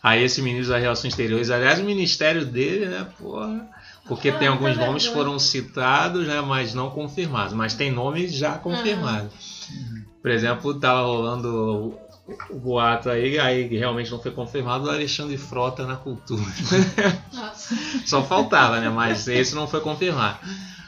[0.00, 3.68] Aí esse ministro das Relações Exteriores, aliás, o ministério dele, né, porra.
[4.08, 7.52] Porque tem Ah, alguns tá nomes que foram citados, né, mas não confirmados.
[7.52, 9.68] Mas tem nomes já confirmados.
[10.22, 11.94] Por exemplo, tava rolando
[12.50, 16.42] o, boato aí, aí realmente não foi confirmado, o Alexandre Frota na cultura.
[17.32, 17.76] Nossa.
[18.04, 18.88] Só faltava, né?
[18.88, 20.38] Mas esse não foi confirmado.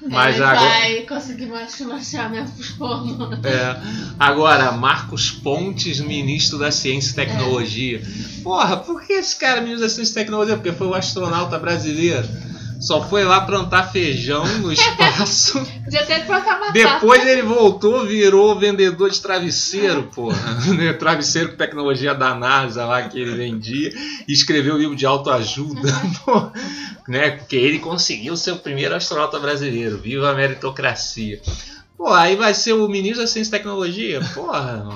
[0.09, 0.69] Mas Ele agora.
[0.71, 3.45] vai conseguir mais financiamento pros pornôs.
[3.45, 3.81] É,
[4.19, 8.03] agora, Marcos Pontes, ministro da Ciência e Tecnologia.
[8.43, 10.57] Porra, por que esse cara é ministro da Ciência e Tecnologia?
[10.57, 12.27] Porque foi o astronauta brasileiro.
[12.81, 15.61] Só foi lá plantar feijão no espaço.
[15.85, 16.73] Podia plantar batata.
[16.73, 20.41] Depois ele voltou, virou vendedor de travesseiro, porra.
[20.71, 23.93] Né, travesseiro com tecnologia da NASA lá que ele vendia.
[24.27, 25.93] E escreveu livro de autoajuda,
[26.25, 26.53] porra.
[27.07, 27.31] Né?
[27.33, 29.99] Porque ele conseguiu ser o primeiro astronauta brasileiro.
[29.99, 31.41] Viva a meritocracia.
[31.99, 34.21] Pô, aí vai ser o ministro da Ciência e Tecnologia?
[34.33, 34.89] Porra.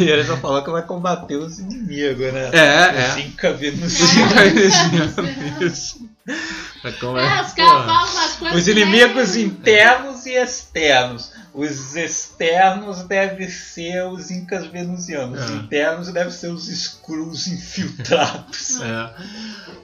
[0.00, 2.50] E ele já falou que vai combater os inimigos, né?
[2.52, 3.20] É, é.
[3.20, 3.98] Inca Venus.
[3.98, 7.42] Como É, é?
[7.42, 7.84] os caras Porra.
[7.84, 8.58] falam umas coisas.
[8.60, 11.32] Os nem- inimigos internos e externos.
[11.52, 15.40] Os externos devem ser os incas venusianos.
[15.44, 15.54] Os É.
[15.54, 18.80] internos devem ser os screws infiltrados.
[18.82, 19.14] É.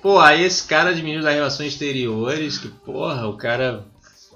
[0.02, 3.84] Pô, aí esse cara de ministro das Relações Exteriores, que porra, o cara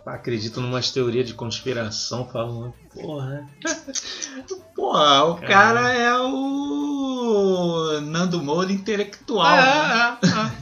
[0.06, 3.48] acredita numas teorias de conspiração, falando, porra.
[4.76, 9.56] Porra, o cara é o Nando Moura intelectual.
[9.56, 9.62] né?
[9.62, 10.52] Ah, ah, ah.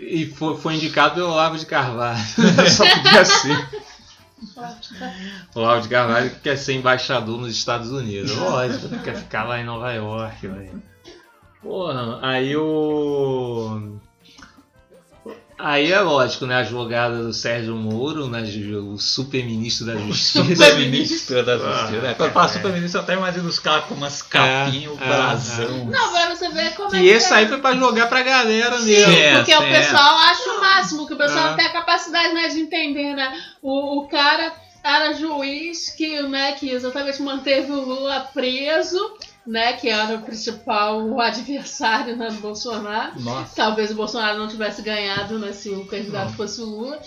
[0.00, 2.18] E foi, foi indicado pelo Olavo de Carvalho.
[2.70, 3.68] Só podia ser.
[5.54, 8.34] O Olavo de Carvalho que quer ser embaixador nos Estados Unidos.
[8.34, 10.82] Lógico, quer ficar lá em Nova York, velho.
[11.62, 14.00] Porra, aí o.
[15.62, 16.56] Aí é lógico, né?
[16.56, 18.42] A jogada do Sérgio Moro, né?
[18.82, 20.42] O super-ministro da Justiça.
[20.56, 21.98] Super-ministro da Justiça.
[21.98, 22.14] Ah, né?
[22.14, 22.48] Quando fala é.
[22.48, 25.84] super-ministro, até imagino os caras com umas capinhas, o é, brasão.
[25.86, 27.36] Não, pra você ver como é E que esse é.
[27.36, 29.12] aí foi pra jogar pra galera Sim, mesmo.
[29.12, 29.80] É, porque o é.
[29.80, 31.56] pessoal acha o máximo, que o pessoal É.
[31.56, 33.32] tem a capacidade né, de entender, né?
[33.62, 38.98] O, o cara era juiz que, né, que exatamente manteve o Lula preso,
[39.46, 39.72] né?
[39.74, 43.18] Que era o principal adversário né, do Bolsonaro.
[43.20, 43.56] Nossa.
[43.56, 46.98] Talvez o Bolsonaro não tivesse ganhado né, se o candidato fosse o Lula.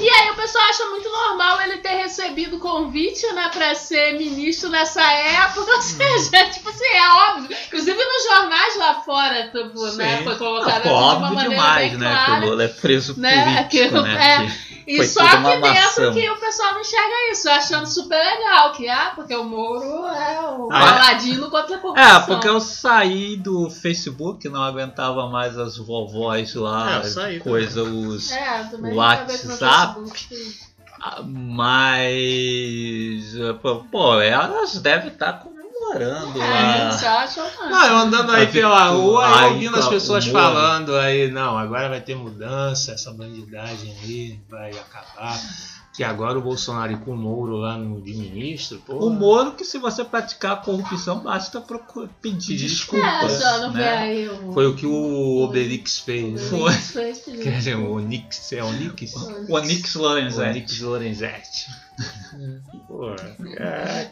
[0.00, 4.68] E aí o pessoal acha muito normal ele ter recebido convite né, para ser ministro
[4.70, 5.70] nessa época.
[5.72, 7.56] Ou seja, tipo assim, é óbvio.
[7.66, 11.50] Inclusive nos jornais lá fora, tipo, né, foi Não, colocado pô, assim, de uma maneira
[11.50, 12.10] demais, bem né?
[12.24, 12.40] clara.
[12.40, 14.24] Que o Lula é preso né, político, que- né?
[14.24, 14.46] é.
[14.46, 18.72] que- E Foi só aqui dentro que o pessoal não enxerga isso, achando super legal,
[18.72, 20.84] que ah, porque o Moro é o Ah, é?
[20.86, 22.16] paladino contra a corrupção.
[22.16, 27.82] É, porque eu saí do Facebook, não aguentava mais as vovós lá, É, saí coisa,
[27.82, 28.30] os.
[28.32, 30.00] É, WhatsApp.
[31.00, 33.34] Ah, Mas.
[33.90, 35.32] pô, elas devem estar
[35.92, 36.46] comemorando É,
[36.84, 36.90] lá.
[36.90, 37.70] você acha ou não?
[37.70, 40.44] Não, eu andando aí pela rua e aí, ouvindo as com a- pessoas o Moro.
[40.44, 45.38] falando aí, não, agora vai ter mudança, essa bandidagem aí vai acabar.
[45.94, 48.94] Que agora o Bolsonaro e com o Moro lá no, de ministro, pô.
[48.94, 53.38] O Moro, que se você praticar a corrupção, basta procu- pedir É, desculpas.
[53.74, 53.98] vê né?
[53.98, 54.52] aí o...
[54.54, 56.48] Foi o que o Obelix fez.
[56.48, 56.72] Foi.
[57.42, 59.14] Quer dizer, o Onix, é Onix?
[59.14, 60.48] O Onix O Lorenzetti.
[60.48, 61.66] Onix Lorenzetti.
[62.88, 63.14] Pô,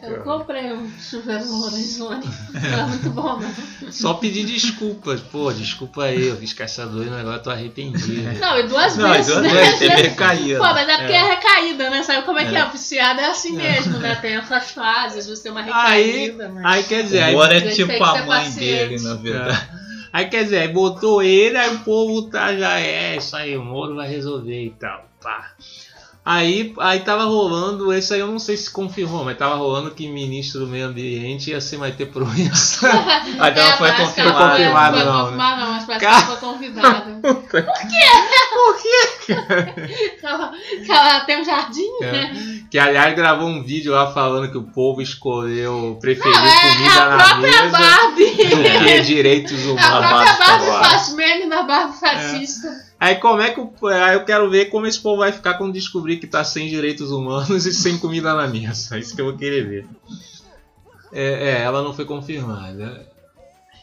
[0.03, 2.25] Eu comprei um chuveiro no Lorenzoni.
[2.53, 3.91] Não é muito bom, não.
[3.91, 5.19] Só pedir desculpas.
[5.21, 8.39] Pô, desculpa aí, eu fiz caçador e agora tô arrependido.
[8.39, 9.53] Não, e duas Não, vezes, duas né?
[9.53, 10.57] vezes, teve recaída.
[10.59, 12.03] Pô, mas é porque é, recaída, né?
[12.03, 12.59] Sabe como é, que É.
[12.59, 12.65] é?
[12.65, 14.15] O viciado é assim mesmo, né?
[14.15, 16.65] Tem essas fases, você tem uma Aí, recaída, mas...
[16.65, 18.59] aí quer dizer, aí Moro é tipo a mãe paciente.
[18.59, 19.69] dele, na verdade.
[20.13, 23.63] Aí quer dizer, aí botou ele, aí o povo tá já é, isso aí, o
[23.63, 25.05] Moro vai resolver e tal.
[25.21, 25.51] Pá.
[26.23, 30.07] Aí, aí tava rolando, esse aí eu não sei se confirmou, mas tava rolando que
[30.07, 32.87] ministro do meio ambiente ia ser mais ter proença.
[33.39, 34.51] Aí não foi ela confirmado.
[34.51, 35.21] Confirmado, foi não, né?
[35.23, 37.21] confirmado, não, mas parece Cara- que ela foi convidada.
[40.19, 40.51] que ela,
[40.85, 42.11] que ela tem um jardim, É.
[42.11, 42.61] né?
[42.69, 46.73] que aliás gravou um vídeo lá falando que o povo escolheu, preferiu Não, é, é
[46.75, 48.25] comida a na própria mesa Barbie.
[48.25, 50.07] do que direitos A humanos.
[50.07, 52.90] própria Barbie faz meme da Barbie fascista.
[53.01, 55.73] Aí como é que o- aí eu quero ver como esse povo vai ficar quando
[55.73, 58.95] descobrir que tá sem direitos humanos e sem comida na mesa.
[58.95, 59.87] É isso que eu vou querer ver.
[61.11, 63.09] É, é, ela não foi confirmada.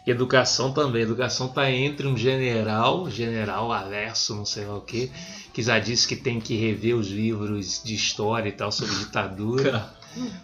[0.06, 1.02] Educação também.
[1.02, 5.10] Educação tá entre um general, general Alessio, não sei lá o que,
[5.52, 9.84] que já disse que tem que rever os livros de história e tal sobre ditadura,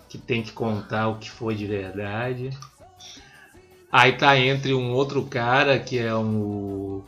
[0.08, 2.50] que tem que contar o que foi de verdade.
[3.90, 7.02] Aí tá entre um outro cara que é um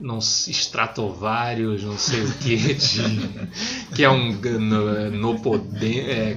[0.00, 3.30] não Stratovarius, não sei o que, de,
[3.94, 6.36] que é um no, no poder, é,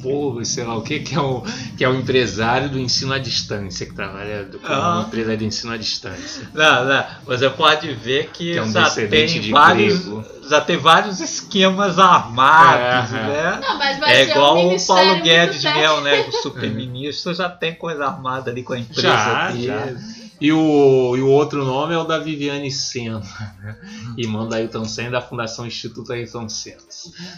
[0.00, 1.42] Povo, sei lá o que, que é o
[1.76, 4.98] que é o empresário do ensino à distância, que trabalha com Ah.
[5.00, 6.48] uma empresa de ensino à distância.
[6.54, 7.04] Não, não.
[7.26, 10.24] Você pode ver que, Que é um já, tem de vários, grego.
[10.48, 13.22] já tem vários esquemas armados, É, é.
[13.26, 13.58] né?
[13.60, 16.20] Não, mas vai É ser igual um o Paulo Guedes mesmo, né?
[16.28, 19.66] O super-ministro já tem coisa armada ali com a empresa Já, dele.
[19.66, 20.19] já.
[20.40, 23.20] E o, e o outro nome é o da Viviane Senna,
[23.60, 23.76] né?
[24.16, 26.80] irmã da Ailton Senna da Fundação Instituto Ailton Senna.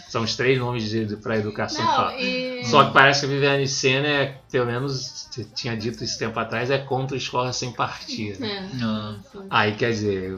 [0.07, 0.89] São os três nomes
[1.21, 1.83] para educação.
[1.85, 2.63] Não, e...
[2.65, 6.71] Só que parece que a Viviane Senna, é, pelo menos tinha dito esse tempo atrás,
[6.71, 8.43] é contra a escola sem partido.
[8.43, 8.69] É.
[8.81, 9.15] Ah.
[9.49, 10.33] Aí quer dizer,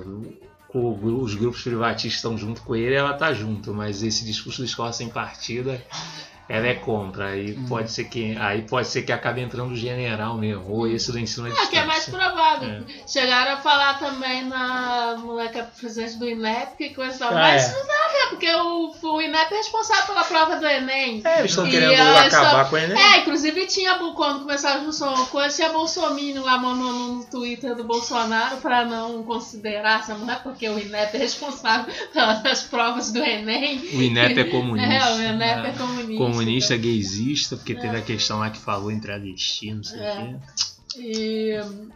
[0.74, 4.66] o- os grupos privatistas estão junto com ele, ela tá junto, mas esse discurso da
[4.66, 5.72] escola sem partido,
[6.48, 7.28] ela é contra.
[7.28, 11.12] Aí pode ser que aí pode ser que acabe entrando o general mesmo, ou esse
[11.12, 12.70] do ensino à É, que é mais provável.
[12.70, 12.84] É.
[13.08, 17.30] Chegaram a falar também na moleque presidente do INEP, que coisa e tal.
[17.30, 17.74] Ah, Mas é.
[17.80, 18.26] não dá quê?
[18.30, 21.22] Porque o, o INEP é responsável pela prova do Enem.
[21.24, 22.94] É, eles estão E querendo a- acabar só- com ele.
[22.98, 27.84] É, inclusive tinha, quando começaram as discussões, coisa, tinha Bolsonaro lá no, no, Twitter do
[27.84, 33.80] Bolsonaro pra não considerar essa mulher, porque o INEP é responsável pelas provas do Enem.
[33.94, 34.94] O INEP é comunista.
[34.94, 36.24] É, o INEP é, comunista.
[36.40, 40.40] Comunista, gaysista, porque teve a questão lá que falou em travesti, não sei o É.
[40.94, 41.00] quê.
[41.00, 41.95] E.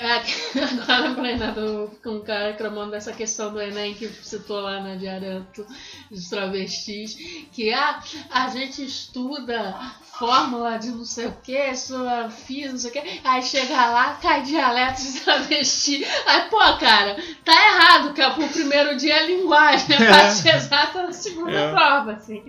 [0.00, 0.14] É,
[0.88, 4.94] agora né, do, com um cara reclamando dessa questão do Enem que citou lá na
[4.94, 5.46] Diário
[6.10, 7.14] dos Travestis,
[7.52, 9.78] que ah, a gente estuda
[10.18, 14.18] fórmula de não sei o que, sua FIS, não sei o que, aí chega lá,
[14.22, 16.04] cai dialeto de travesti.
[16.26, 21.12] Aí, pô, cara, tá errado, que o primeiro dia é linguagem, a parte exata na
[21.12, 21.70] segunda É.
[21.70, 22.42] prova, assim.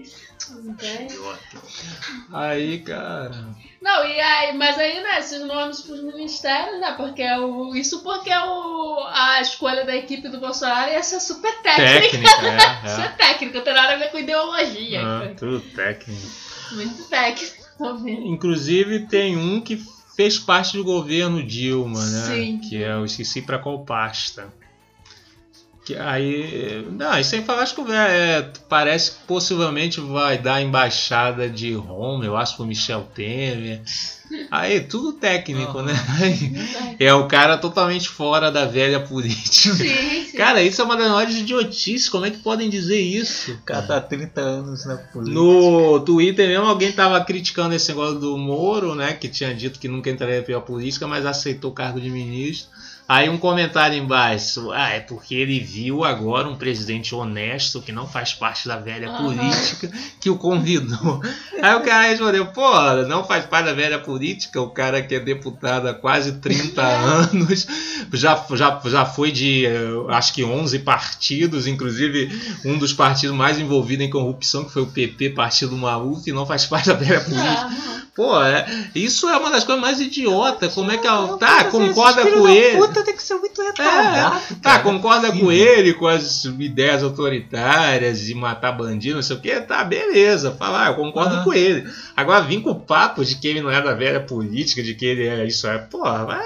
[2.34, 3.56] Aí, cara.
[3.82, 6.94] Não, e aí, mas aí, né, esses nomes pros ministérios, né?
[6.96, 12.02] Porque o, isso porque o, a escolha da equipe do Bolsonaro ia ser super técnica.
[12.02, 12.86] Técnica, é.
[12.88, 13.06] Isso é.
[13.06, 15.02] é técnica, não tem nada a ver com ideologia.
[15.04, 16.22] Ah, tudo técnico.
[16.74, 18.32] Muito técnico também.
[18.32, 19.84] Inclusive tem um que
[20.16, 22.28] fez parte do governo Dilma, né?
[22.28, 22.60] Sim.
[22.60, 24.48] Que é, eu esqueci pra qual pasta.
[25.84, 26.86] Que aí.
[26.92, 32.24] Não, isso aí fala, acho que é, parece que possivelmente vai dar embaixada de Roma,
[32.24, 33.82] eu acho, pro Michel Temer.
[34.50, 35.94] Aí, tudo técnico, né?
[37.00, 39.76] É o cara totalmente fora da velha política.
[39.76, 40.38] Sim, sim.
[40.38, 42.08] Cara, isso é uma das maiores idiotices.
[42.08, 43.52] Como é que podem dizer isso?
[43.52, 45.38] O cara tá há 30 anos na política.
[45.38, 49.14] No Twitter mesmo, alguém tava criticando esse negócio do Moro, né?
[49.14, 52.70] Que tinha dito que nunca entraria pela política, mas aceitou o cargo de ministro.
[53.12, 58.08] Aí um comentário embaixo, ah, é porque ele viu agora um presidente honesto que não
[58.08, 59.26] faz parte da velha Aham.
[59.26, 61.22] política que o convidou.
[61.62, 62.72] Aí o cara respondeu, pô,
[63.10, 67.68] não faz parte da velha política, o cara que é deputado há quase 30 anos,
[68.14, 72.32] já, já, já foi de eh, acho que 11 partidos, inclusive
[72.64, 76.46] um dos partidos mais envolvidos em corrupção, que foi o PP, Partido Maluf, e não
[76.46, 77.68] faz parte da velha política.
[77.68, 78.02] Não.
[78.14, 80.74] Pô, é, isso é uma das coisas mais idiotas.
[80.74, 81.38] Como é que ela.
[81.38, 82.78] Tá, concorda com ele.
[82.78, 84.40] Puta tem que ser muito retardado.
[84.62, 84.80] Tá, cara.
[84.84, 85.40] concorda Sim.
[85.40, 90.52] com ele, com as ideias autoritárias de matar bandido, não sei o que, tá, beleza.
[90.58, 91.44] Falar, eu concordo Ah.
[91.44, 91.88] com ele.
[92.16, 95.06] Agora, vim com o papo de que ele não é da velha política, de que
[95.06, 95.78] ele é isso, é.
[95.78, 96.46] Porra, vai,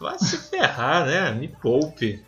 [0.00, 1.30] vai se ferrar, né?
[1.32, 2.22] Me poupe.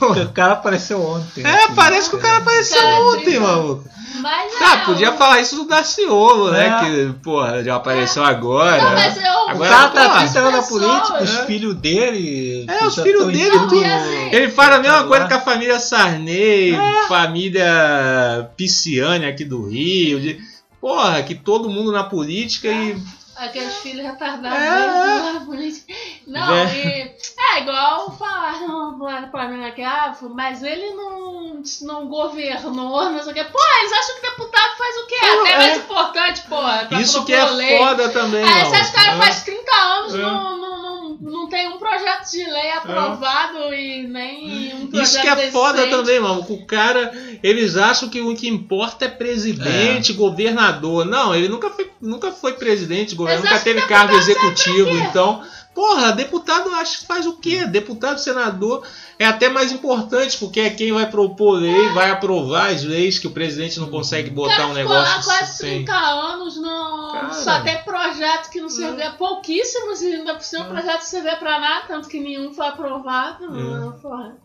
[0.00, 1.44] O cara apareceu ontem.
[1.44, 1.74] É, aqui.
[1.74, 3.38] parece que o cara apareceu Cara, ontem, sim.
[3.38, 3.84] maluco.
[4.20, 6.66] Mas Tá, é, podia o- falar isso do Daciolo, né?
[6.66, 6.80] É.
[6.80, 8.82] Que, porra, já apareceu agora.
[8.82, 9.22] Não, mas eu.
[9.48, 11.46] O Agora, cara tá pô, 30 anos na pessoas, política, os é.
[11.46, 12.66] filhos dele.
[12.68, 13.84] É, os filhos tão dele, tudo.
[13.84, 16.74] assim, Ele fala a mesma coisa que a família Sarney,
[17.08, 20.20] família Pisciane aqui do Rio.
[20.20, 20.38] De,
[20.80, 22.96] porra, que todo mundo na política e.
[23.38, 25.32] Aqueles filhos retardados É.
[25.32, 25.92] na política.
[26.26, 26.74] Não, É.
[26.74, 27.16] e
[27.56, 33.32] é igual falaram lá pra mim aqui, ah, mas ele não, não governou, não sei
[33.32, 33.44] o que.
[33.44, 35.16] Pô, eles acham que deputado faz o quê?
[35.22, 35.56] Não, Até é.
[35.56, 36.96] mais importante, pô.
[37.00, 37.78] Isso que é lei.
[37.78, 38.44] foda também.
[38.44, 38.70] Aí não.
[38.70, 39.18] se esse cara É.
[39.18, 40.18] faz 30 anos, É.
[40.18, 45.20] não, não, não, não tem um projeto de lei aprovado e nem um projeto Isso
[45.20, 45.96] que é foda decente.
[45.96, 46.44] também, mano.
[46.48, 47.12] O cara,
[47.42, 51.04] eles acham que o que importa é presidente, governador.
[51.04, 54.88] Não, ele nunca foi, nunca foi presidente, governo, Mas nunca acho teve cargo executivo.
[54.90, 55.00] serve?
[55.00, 55.42] Então,
[55.74, 57.64] porra, deputado acho que faz o quê?
[57.66, 58.84] Deputado, senador
[59.18, 63.26] é até mais importante, porque é quem vai propor lei, vai aprovar as leis que
[63.26, 65.84] o presidente não consegue botar cara um negócio há quase sem.
[65.84, 67.32] 30 anos, não, Cara.
[67.32, 70.68] só tem projeto que não servia, pouquíssimos e ainda por cima É.
[70.68, 73.44] projeto que servia pra nada, tanto que nenhum foi aprovado.
[73.44, 74.00] É.
[74.00, 74.36] porra.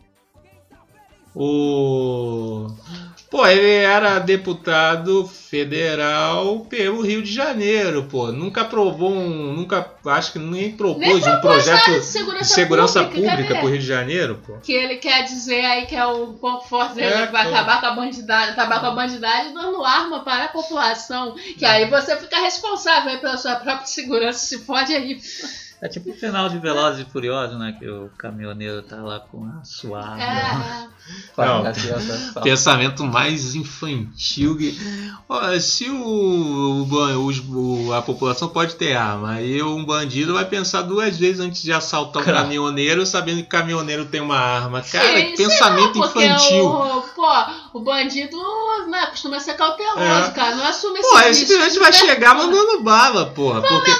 [1.36, 2.68] O.
[3.34, 8.30] Pô, ele era deputado federal pelo Rio de Janeiro, pô.
[8.30, 9.52] Nunca aprovou um.
[9.52, 9.90] Nunca.
[10.06, 13.58] Acho que nem propôs Nem um projeto de de segurança, segurança pública, pública cadê?
[13.58, 14.52] pro Rio de Janeiro, pô.
[14.62, 17.50] Que ele quer dizer aí que é o ponto forte dele, É, que vai pô.
[17.50, 21.34] acabar com a bandidagem, acabar com a bandidagem dando arma para a população.
[21.58, 25.18] Que aí você fica responsável aí pela sua própria segurança, se fode aí.
[25.82, 27.76] É tipo o final de Velozes e Furiosos, né?
[27.78, 30.22] Que o caminhoneiro tá lá com a sua arma.
[30.22, 30.84] É,
[31.36, 31.62] Não.
[32.42, 34.78] Pensamento mais infantil que.
[35.28, 40.82] Olha, se o, o o- a população pode ter arma, aí um bandido vai pensar
[40.82, 44.80] duas vezes antes de assaltar um caminhoneiro, sabendo que o caminhoneiro tem uma arma.
[44.80, 46.66] Cara, Sim, que pensamento não, infantil.
[46.66, 47.28] O, pô,
[47.74, 48.36] o bandido
[48.94, 50.30] né, costuma ser cauteloso, É.
[50.30, 50.54] cara.
[50.56, 51.52] Não assume Pô, esse esse risco.
[51.52, 53.60] simplesmente vai chegar mandando bala, porra.
[53.60, 53.90] Porque,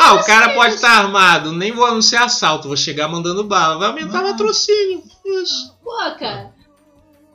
[0.00, 3.78] ah, o cara pode estar armado, nem vou anunciar assalto, vou chegar mandando bala.
[3.78, 5.02] Vai aumentar o patrocínio.
[5.24, 5.74] Isso.
[5.82, 6.53] Pô, cara.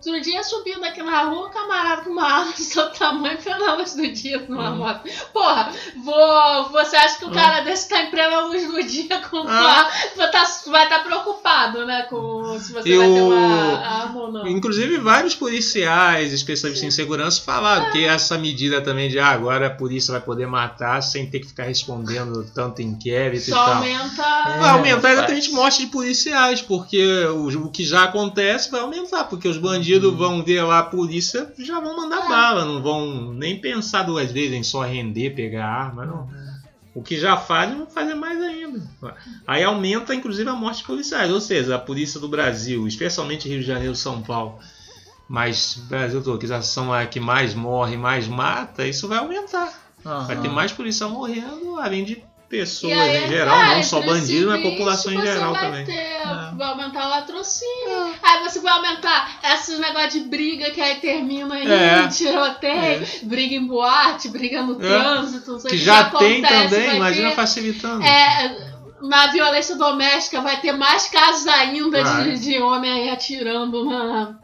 [0.06, 3.38] Outro dia subindo aqui na rua, um camarada com uma arma do seu tamanho
[3.76, 4.78] luz do dia numa Hum.
[4.78, 5.02] moto.
[5.34, 9.28] Porra, vou, você acha que o cara desse tá em plena luz do podia Ah.
[9.30, 9.92] comprar.
[10.16, 12.04] Vai tá, vai estar preocupado, né?
[12.10, 14.48] Com se você E vai ter uma arma ou não.
[14.48, 19.70] Inclusive, vários policiais, especialistas em segurança, falaram que essa medida também de ah, agora a
[19.70, 23.74] polícia vai poder matar sem ter que ficar respondendo tanto inquérito e Só tal.
[23.76, 24.24] aumenta.
[24.60, 29.26] Vai aumentar É, exatamente morte de policiais, porque o, o que já acontece vai aumentar,
[29.26, 33.60] porque os bandidos vão ver lá a polícia já vão mandar bala, não vão nem
[33.60, 36.30] pensar duas vezes em só render, pegar arma, não.
[36.94, 38.82] O que já fazem, vão fazer mais ainda.
[39.48, 41.32] Aí aumenta, inclusive, a morte de policiais.
[41.32, 44.60] Ou seja, a polícia do Brasil, especialmente Rio de Janeiro São Paulo,
[45.28, 49.72] mas Brasil todo, que já são a que mais morre, mais mata, isso vai aumentar.
[50.04, 54.48] Vai ter mais policial morrendo, além de pessoas aí, em geral, é, não só bandidos,
[54.48, 55.86] mas população em geral vai também.
[55.86, 56.52] ter- É.
[56.56, 58.16] Vai aumentar o latrocínio.
[58.22, 62.08] Aí você vai aumentar esses negócios de briga que aí termina em É.
[62.08, 64.88] tiroteio, briga em boate, briga no É.
[64.88, 68.04] trânsito, não sei o Que que já tem acontece, também, vai imagina ter- facilitando.
[68.04, 68.70] É,
[69.02, 72.24] na violência doméstica vai ter mais casos ainda Vai.
[72.32, 74.36] de, de homem aí atirando na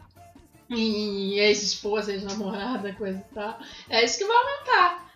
[0.70, 3.58] em ex-esposa, ex-namorada, coisa e tal.
[3.88, 5.06] É isso que vai aumentar.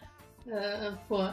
[0.48, 1.24] É, pô.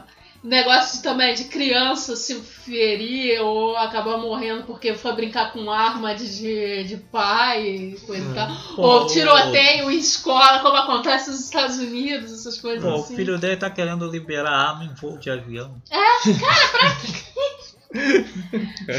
[0.42, 6.38] Negócio também de criança se ferir ou acabar morrendo porque foi brincar com arma de,
[6.38, 8.48] de, de pai, coisa e tal.
[8.76, 13.16] Pô, Ou tiroteio em escola, como acontece nos Estados Unidos, essas coisas Pô, o assim.
[13.16, 15.82] filho dele tá querendo liberar arma em voo de avião.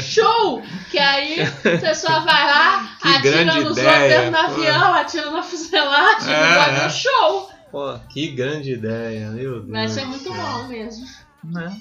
[0.02, 0.62] Show!
[0.90, 4.60] Que aí a pessoa vai lá, Que atira nos ideia, outros no pô.
[4.60, 6.86] avião, atira na fuselagem, É, vai ter é.
[6.86, 7.50] um show!
[7.70, 9.92] Pô, Que grande ideia, meu Deus.
[9.92, 11.06] Ser do muito bom mesmo.
[11.44, 11.78] Né?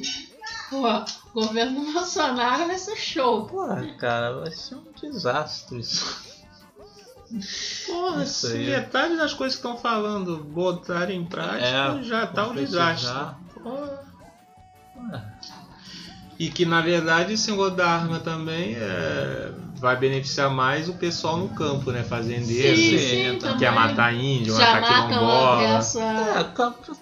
[0.70, 0.84] Pô,
[1.34, 3.46] governo Bolsonaro vai ser show.
[3.46, 6.30] Pô, cara, vai ser um desastre isso.
[7.86, 8.66] Porra, Isso se aí.
[8.72, 11.64] metade das coisas que estão falando botarem em prática,
[12.00, 13.12] É, já tá um desastre.
[13.62, 14.04] Porra.
[15.14, 15.22] Ah,
[16.40, 21.38] E que na verdade esse negócio da arma também é, vai beneficiar mais o pessoal
[21.38, 22.04] no campo, né?
[22.04, 23.72] Fazendeiro, Sim, que sim, quer também.
[23.72, 25.64] matar índio, Já matar quilombola.
[25.78, 26.00] essa.
[26.02, 26.44] É,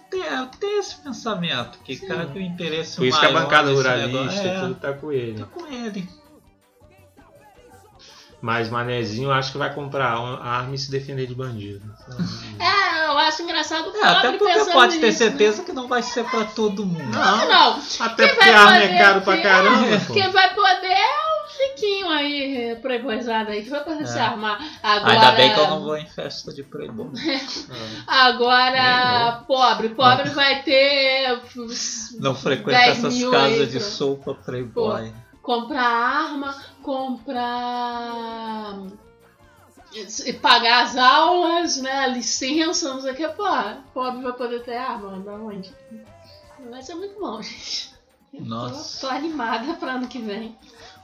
[0.09, 0.23] tem,
[0.59, 4.59] tem esse pensamento, que cara que o interesse Por isso que a bancada ruralista é,
[4.61, 5.39] tudo tá com ele.
[5.39, 6.07] tá com ele.
[8.39, 11.81] Mas Manezinho acho que vai comprar a arma e se defender de bandido.
[12.59, 16.01] É, eu acho engraçado É, até porque pensando pode ter nisso, certeza que não vai
[16.03, 17.03] ser pra todo mundo.
[17.15, 17.81] Não, não.
[17.99, 19.99] Até Quem porque a arma poder é caro pra caramba.
[20.07, 20.13] pô.
[20.13, 20.97] Quem vai poder
[21.77, 24.21] é o Chiquinho aí, playboyzado aí, que vai poder se É.
[24.21, 24.59] armar.
[24.81, 27.09] Agora, Ainda bem que eu não vou em festa de playboy.
[28.07, 31.41] Agora, pobre, pobre vai ter.
[32.19, 35.13] Não frequenta 10 essas mil casas aí de sopa playboy.
[35.41, 38.75] comprar arma, comprar.
[40.25, 42.09] e pagar as aulas, né?
[42.09, 43.43] Licença, não sei o que, pô,
[43.93, 45.71] pobre vai poder ter arma, da onde?
[46.69, 47.95] Vai ser muito bom, gente.
[48.33, 49.07] Eu tô- Nossa.
[49.07, 50.55] Tô, animada pra ano que vem.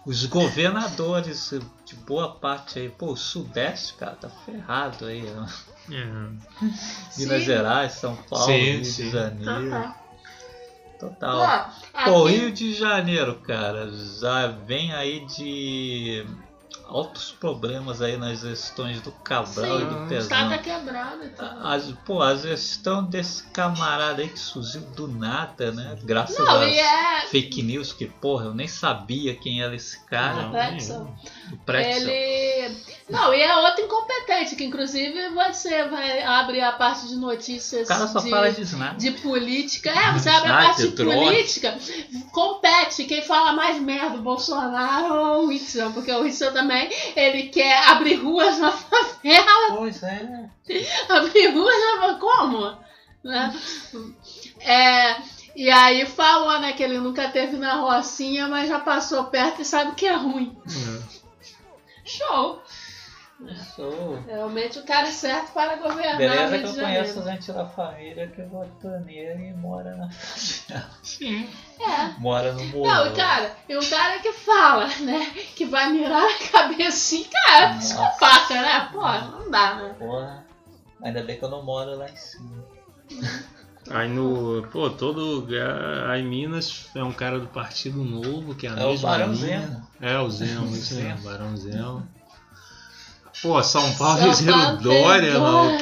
[0.06, 1.52] Os governadores
[1.86, 5.24] de boa parte aí, pô, o Sudeste, cara, tá ferrado aí.
[5.26, 5.46] ó.
[5.94, 6.06] É.
[7.18, 7.40] Minas Sim.
[7.40, 9.04] Gerais, São Paulo, Sim, Rio sim.
[9.04, 9.94] de Janeiro.
[11.00, 11.70] Total.
[11.92, 13.90] Pô, Pô, aqui- Rio de Janeiro, cara,
[14.20, 16.26] já vem aí de
[16.86, 20.20] altos problemas aí nas gestões do Cabral e do Sim, o Pezão.
[20.20, 21.68] estado tá quebrado e tal.
[21.68, 25.98] As, pô, a gestão desse camarada aí que surgiu do nada, né?
[26.04, 27.22] Graças Não, às é.
[27.30, 30.44] fake news, que porra, eu nem sabia quem era esse cara.
[30.44, 31.16] Não, Pretzel.
[31.50, 32.10] do Pretzel.
[32.10, 32.78] Ele.
[33.10, 37.88] Não, e é outro incompetente, que inclusive você vai abre a parte de notícias O
[37.88, 38.98] cara só de, fala de snap.
[38.98, 39.90] de política.
[39.90, 41.78] É, você abre a parte de política,
[42.32, 46.73] compete quem fala mais merda, o Bolsonaro ou o Whitson, porque o Whitson também
[47.16, 50.50] ele quer abrir ruas na favela, Pois é.
[51.10, 52.20] abrir ruas na favela.
[52.20, 52.78] Como?
[53.24, 53.54] Né?
[54.60, 55.16] É,
[55.56, 59.66] e aí falou, né, que ele nunca teve na Rocinha, mas já passou perto e
[59.66, 60.58] sabe que é ruim.
[60.68, 61.24] É.
[62.06, 62.62] Show!
[63.76, 64.22] Sou.
[64.26, 67.42] Realmente o cara é certo para governar o Beleza Rio que de eu conheço Janeiro.
[67.42, 70.10] gente da família que votou nele e mora na
[71.02, 71.50] Sim.
[71.80, 72.20] É.
[72.20, 72.88] mora no morro.
[72.88, 77.78] Não, cara, e o cara que fala, né, que vai mirar a cabecinha, cara, é
[77.78, 78.90] psicopata, né?
[78.94, 79.96] Pô, não dá, né?
[80.00, 80.46] Porra.
[81.02, 82.64] Ainda bem que eu não moro lá em cima.
[83.90, 84.66] Aí no.
[84.72, 86.10] Pô, todo lugar.
[86.10, 89.34] Aí Minas é um cara do Partido Novo, que é a É o mesma Barão
[89.34, 89.60] linha.
[89.62, 89.88] Zema.
[90.00, 92.08] É, o Zema, isso mesmo, Barão.
[93.44, 95.78] Pô, São Paulo Paulo Dória, mano.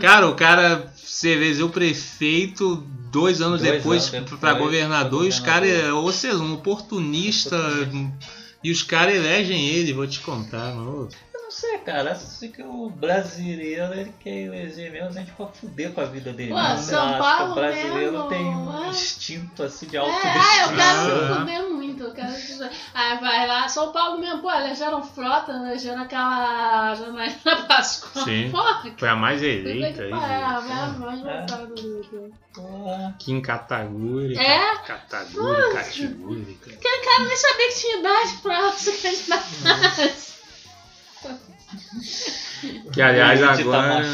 [0.00, 2.76] Cara, o cara se elegeu prefeito
[3.12, 4.10] dois anos Dois depois
[4.40, 7.56] pra governador e os caras, ou seja, um oportunista.
[8.64, 11.08] E os caras elegem ele, vou te contar, mano.
[11.34, 12.12] Eu não sei, cara.
[12.12, 16.32] Acho que o brasileiro ele quer eleger mesmo a gente pra fuder com a vida
[16.32, 16.50] dele.
[16.50, 16.76] Pô, né?
[16.78, 18.88] São acho Paulo que o brasileiro mesmo, tem um é.
[18.88, 20.76] instinto assim de É, ah, eu autodestruição.
[20.76, 22.32] quero me fuder muito, eu quero.
[22.94, 27.36] Aí vai lá, São Paulo mesmo, pô, elegeram frota, elegeram aquela Janaína
[27.68, 28.24] Pascoal.
[28.24, 28.50] Sim.
[28.50, 30.10] Porra, Foi a mais eleita que aí.
[30.10, 30.24] gente.
[30.24, 30.60] a
[30.98, 33.14] mais votada do- Porra.
[33.18, 34.36] Kim Kataguri.
[34.36, 34.76] É?
[34.78, 36.58] Kataguri, Kataguri.
[36.66, 40.12] Aquele cara nem sabia que tinha idade pra se candidatar.
[42.92, 44.04] Que aliás O agora.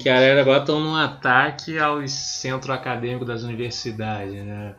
[0.00, 4.74] Que aliás agora estão num ataque aos centros acadêmicos das universidades, né?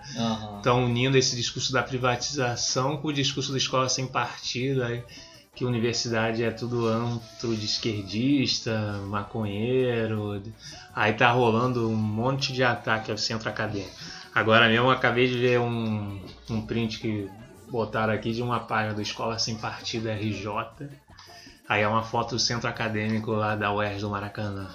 [0.57, 5.03] Estão unindo esse discurso da privatização com o discurso da escola sem partido, aí,
[5.53, 10.41] que universidade é tudo antro de esquerdista, maconheiro.
[10.95, 13.91] Aí tá rolando um monte de ataque ao centro acadêmico.
[14.33, 17.27] Agora mesmo acabei de ver um, um print que
[17.69, 20.47] botaram aqui de uma página do Escola Sem Partido RJ.
[21.67, 24.69] Aí é uma foto do centro acadêmico lá da UERJ do Maracanã.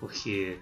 [0.00, 0.58] Porque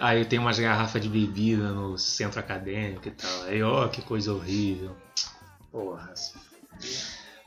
[0.00, 3.42] aí tem umas garrafas de bebida no centro acadêmico e tal.
[3.44, 4.96] Aí, ó, que coisa horrível.
[5.72, 6.14] Porra.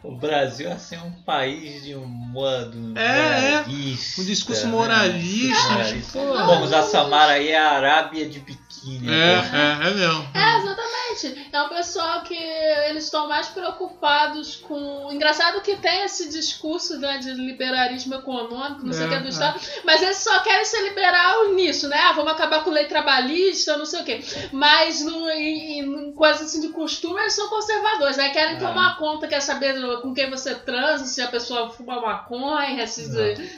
[0.03, 3.51] O Brasil assim, é um país de um modo É, é.
[3.61, 4.21] moralista.
[4.21, 4.71] Um discurso né?
[4.71, 5.69] moralista.
[5.69, 6.19] Moralista.
[6.19, 6.45] Pô.
[6.45, 9.07] Como a Samara aí é a Arábia de biquíni.
[9.07, 9.79] É, né?
[9.83, 10.27] é, é mesmo.
[10.33, 11.49] É, exatamente.
[11.53, 15.09] É um pessoal que eles estão mais preocupados com.
[15.11, 19.27] Engraçado que tem esse discurso né, de liberalismo econômico, não sei o que É, do
[19.27, 19.29] é.
[19.29, 21.97] Estado, mas eles só querem ser liberal nisso, né?
[21.97, 24.21] Ah, vamos acabar com lei trabalhista, não sei o quê.
[24.51, 28.17] Mas no, em, em coisas assim de costume, eles são conservadores.
[28.19, 28.59] Aí querem É.
[28.59, 33.05] tomar conta, quer saber do- com quem você transa, se a pessoa fuma maconha, se,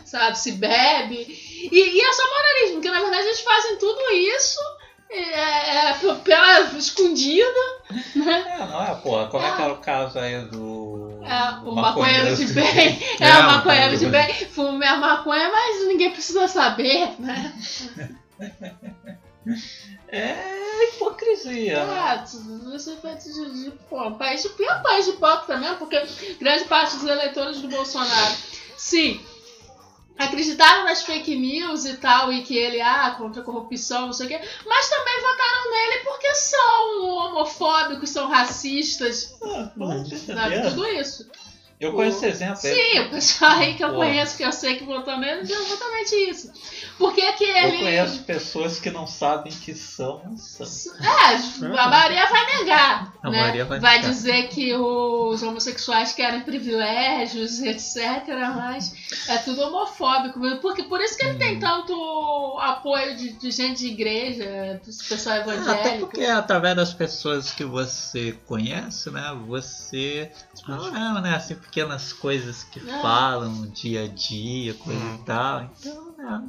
[0.05, 1.15] sabe, se bebe.
[1.71, 4.59] E, e é só moralismo, porque na verdade eles fazem tudo isso.
[5.07, 7.45] É, é, pela escondida,
[8.15, 8.57] né?
[8.59, 9.27] É, não é, porra.
[9.27, 11.21] Como é que era o caso aí do.
[11.23, 12.99] É, o maconheiro de bem.
[13.19, 14.33] É, É, o o maconheiro de bem.
[14.49, 17.53] Fume a maconha, mas ninguém precisa saber, né?
[20.07, 21.85] É hipocrisia.
[21.85, 22.23] né?
[22.23, 26.01] É, você vai de, de, pô, um país de pior país de hipócrita mesmo, porque
[26.39, 28.35] grande parte dos eleitores do Bolsonaro,
[28.77, 29.19] sim,
[30.17, 34.25] acreditaram nas fake news e tal, e que ele, ah, contra a corrupção, não sei
[34.27, 40.55] o quê, mas também votaram nele porque são homofóbicos, são racistas, Ah, sabe?
[40.55, 40.69] entendeu?
[40.69, 41.29] Tudo isso.
[41.77, 42.73] Eu conheço esse exemplo aí.
[42.73, 43.95] Sim, o pessoal aí que eu Pô.
[43.97, 46.53] conheço, que eu sei que votou nele, diz exatamente isso.
[46.97, 47.77] Porque que Eu ele.
[47.79, 50.65] conheço pessoas que não sabem que são, não são.
[51.03, 53.13] É, a Maria vai negar.
[53.21, 53.41] A né?
[53.41, 53.99] Maria vai negar.
[53.99, 57.97] dizer que os homossexuais querem privilégios, etc.
[58.55, 58.93] Mas
[59.27, 60.39] é tudo homofóbico.
[60.39, 60.59] mesmo.
[60.59, 61.39] Porque, por isso que ele Hum.
[61.39, 61.93] tem tanto
[62.61, 65.71] apoio de, de gente de igreja, do pessoal evangélico.
[65.71, 69.35] Até porque através das pessoas que você conhece, né?
[69.47, 70.31] Você.
[70.65, 71.35] Ah, né?
[71.35, 73.01] Assim, pequenas coisas que É.
[73.01, 75.15] falam dia a dia, coisa Hum.
[75.21, 75.69] e tal.
[75.79, 76.43] Então, né?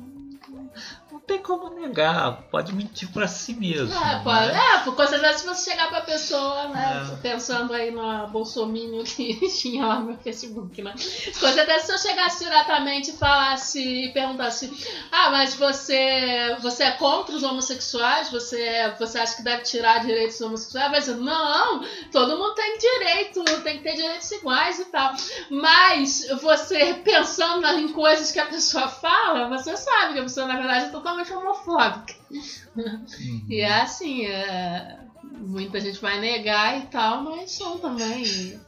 [1.27, 3.93] Tem como negar, pode mentir pra si mesmo.
[3.93, 4.57] É, pô, né?
[4.75, 7.17] é, por coisa dessa, se você chegar pra pessoa, né, É.
[7.17, 10.95] pensando aí na Bolsominion que tinha lá no meu Facebook, né,
[11.41, 14.71] coisa dessa, se eu chegasse diretamente e falasse, e perguntasse,
[15.11, 20.39] ah, mas você, você é contra os homossexuais, você, você acha que deve tirar direitos
[20.39, 25.13] dos homossexuais, dizer, não, todo mundo tem direito, tem que ter direitos iguais e tal,
[25.51, 30.57] mas você pensando em coisas que a pessoa fala, você sabe que a pessoa, na
[30.57, 32.15] verdade, é totalmente homofóbica.
[32.31, 33.47] Uhum.
[33.49, 38.59] E é assim, é, muita gente vai negar e tal, mas são também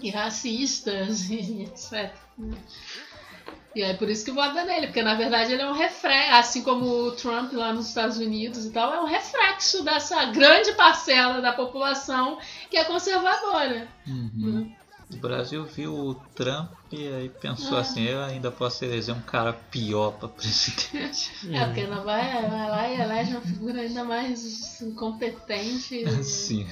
[0.00, 2.12] e racistas e etc.
[3.74, 6.62] E é por isso que vota nele, porque na verdade ele é um reflexo, assim
[6.62, 11.40] como o Trump lá nos Estados Unidos e tal, é um reflexo dessa grande parcela
[11.40, 12.38] da população
[12.70, 13.88] que é conservadora.
[14.06, 14.72] Uhum.
[15.14, 17.80] O Brasil viu o Trump e aí pensou Ah.
[17.80, 21.30] assim, eu ainda posso eleger um cara pior pra presidente.
[21.52, 22.02] É, porque vai,
[22.48, 26.04] vai lá e elege uma figura ainda mais incompetente.
[26.18, 26.66] Assim.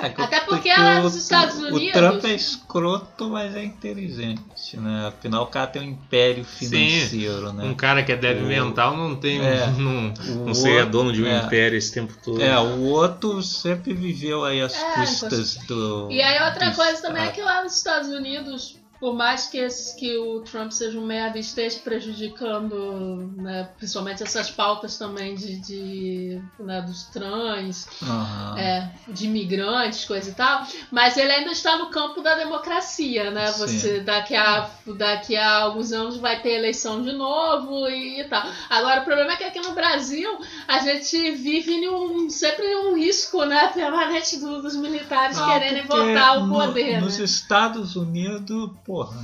[0.00, 4.76] É, Até porque lá nos Estados o, Unidos- O Trump é escroto, mas é inteligente,
[4.76, 5.08] né?
[5.08, 7.64] Afinal, o cara tem um império financeiro, né?
[7.64, 9.40] Um cara que é débil O- mental não tem.
[9.44, 9.66] É.
[9.78, 11.38] Não, O não seria outro- dono de um é.
[11.44, 12.40] império esse tempo todo.
[12.40, 16.08] É, o outro sempre viveu aí às É, custas do.
[16.10, 19.96] E aí outra coisa também é que lá nos Estados Unidos, por mais que, esse-
[19.96, 25.56] que o Trump seja um merda e esteja prejudicando, né, principalmente essas pautas também de,
[25.60, 28.58] de né, dos trans, Aham.
[28.58, 33.46] é, de imigrantes, coisa e tal, mas ele ainda está no campo da democracia, né?
[33.52, 33.58] Sim.
[33.66, 38.42] Você daqui a, daqui a alguns anos vai ter eleição de novo e, tal.
[38.68, 42.96] Agora o problema é que aqui no Brasil a gente vive um, sempre em um
[42.96, 47.00] risco, né, permanente do- dos militares Ah, quererem porque voltar ao no- poder.
[47.00, 47.24] Nos né?
[47.24, 49.14] Estados Unidos, porra,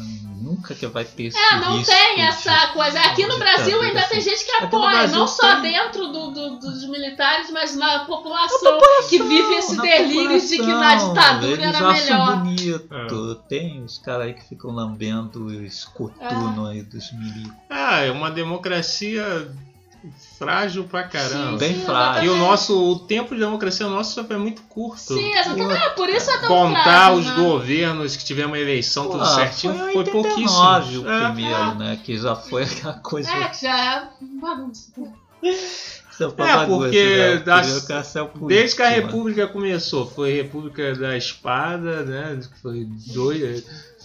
[0.43, 3.01] nunca que vai ter esse É, não risco tem de- essa coisa.
[3.01, 4.31] Aqui no Brasil ainda tem assim.
[4.31, 9.23] gente que apoia, não só tem- dentro do- do- dos militares, mas na população, que
[9.23, 12.37] vive esse delírio de que na população, ditadura eles era acham melhor.
[12.37, 13.35] bonito.
[13.49, 17.57] Tem os caras aí que ficam lambendo os coturnos aí dos milicos.
[17.71, 19.51] Ah, é uma democracia
[20.45, 21.59] frágil pra caramba.
[21.59, 22.25] Bem sim, frágil.
[22.25, 25.01] E o nosso, o tempo de democracia nosso é muito curto.
[25.15, 25.73] Sim, exatamente.
[25.83, 27.35] É, por isso é tão Contar frágil, os né?
[27.37, 31.05] governos que tivemos uma eleição, tudo Pô, certinho, foi, foi 89 pouquíssimo.
[31.05, 31.25] o É.
[31.33, 31.99] primeiro, né?
[32.05, 33.31] Que já foi aquela coisa.
[33.31, 34.09] É, que já é
[34.41, 34.91] bagunça.
[36.17, 37.37] É, porque né?
[37.39, 37.87] Das-
[38.47, 39.03] Desde que a mano.
[39.03, 42.41] República começou, foi República da Espada, né?
[42.63, 43.65] Foi dois.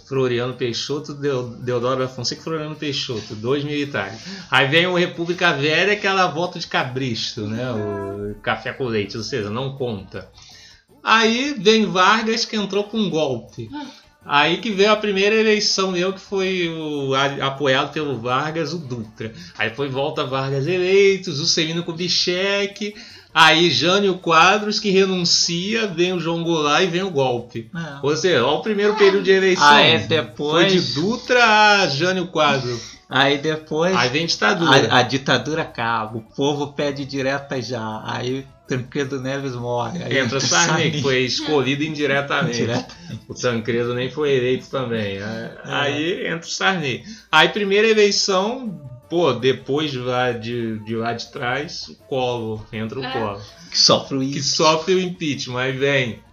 [0.09, 4.19] Floriano Peixoto, Deo- Deodoro da Fonseca e Floriano Peixoto, dois militares.
[4.49, 7.71] Aí vem o República Velha, que ela volta de cabristo, né?
[7.71, 10.27] O café com leite, ou seja, não conta.
[11.03, 13.69] Aí vem Vargas, que entrou com um golpe.
[14.25, 18.77] Aí que veio a primeira eleição meu, que foi o, a- apoiado pelo Vargas, o
[18.79, 19.31] Dutra.
[19.57, 22.93] Aí foi volta Vargas eleitos, o Celino Kubitschek,
[23.33, 27.69] aí Jânio Quadros que renuncia, vem o João Goulart e vem o golpe.
[27.75, 27.99] É.
[28.01, 29.67] Ou seja, olha o primeiro período de eleição.
[29.67, 30.71] Aí Foi depois.
[30.71, 32.99] de Dutra a Jânio Quadros.
[33.09, 33.95] Aí depois.
[33.95, 34.87] Aí vem ditadura.
[34.93, 38.03] A, a ditadura acaba, o povo pede direta já.
[38.05, 40.03] Aí Tancredo Neves morre.
[40.03, 42.57] Aí Entra Sarney, que foi escolhido indiretamente.
[42.57, 42.93] Direto.
[43.27, 45.17] O Tancredo nem foi eleito também.
[45.63, 47.03] Aí entra o Sarney.
[47.31, 48.79] Aí primeira eleição,
[49.09, 52.63] pô, depois de lá de, de, lá de trás, o Collor.
[52.71, 53.11] Entra o É.
[53.11, 53.41] Collor.
[53.71, 54.55] Que sofre o Que isso.
[54.57, 55.59] sofre o impeachment.
[55.59, 56.23] Aí vem.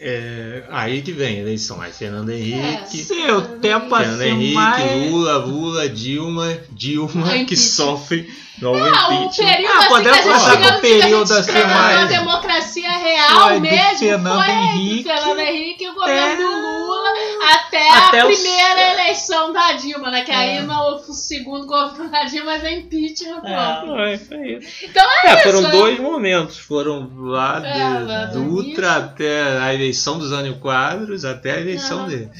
[0.00, 1.80] é, aí que vem a eleição.
[1.80, 2.98] Aí Fernando Henrique.
[2.98, 5.10] Sim, o tempo Fernando assim Henrique, mais.
[5.10, 7.56] Lula, Lula, Dilma, Dilma, É que impeachment.
[7.68, 9.46] sofre novo Ah, o impeachment.
[9.46, 12.90] período Ah, assim, podemos que a passar que a gente período assim mais- na democracia
[12.90, 16.73] real mesmo Fernando foi Henrique do Fernando Henrique e o governo Lula
[17.44, 20.24] até, até a os- primeira eleição da Dilma, né?
[20.24, 20.62] Que aí É.
[20.62, 23.40] no segundo governo da Dilma vem impeachment.
[23.40, 23.86] pronto.
[23.86, 24.60] Não, é isso aí.
[24.82, 25.42] Então é, É, isso.
[25.44, 25.70] foram né?
[25.70, 26.58] dois momentos.
[26.58, 28.86] Foram lá de É, lá do Dutra início.
[29.04, 32.30] até a eleição dos Zânio Quadros, até a eleição dele.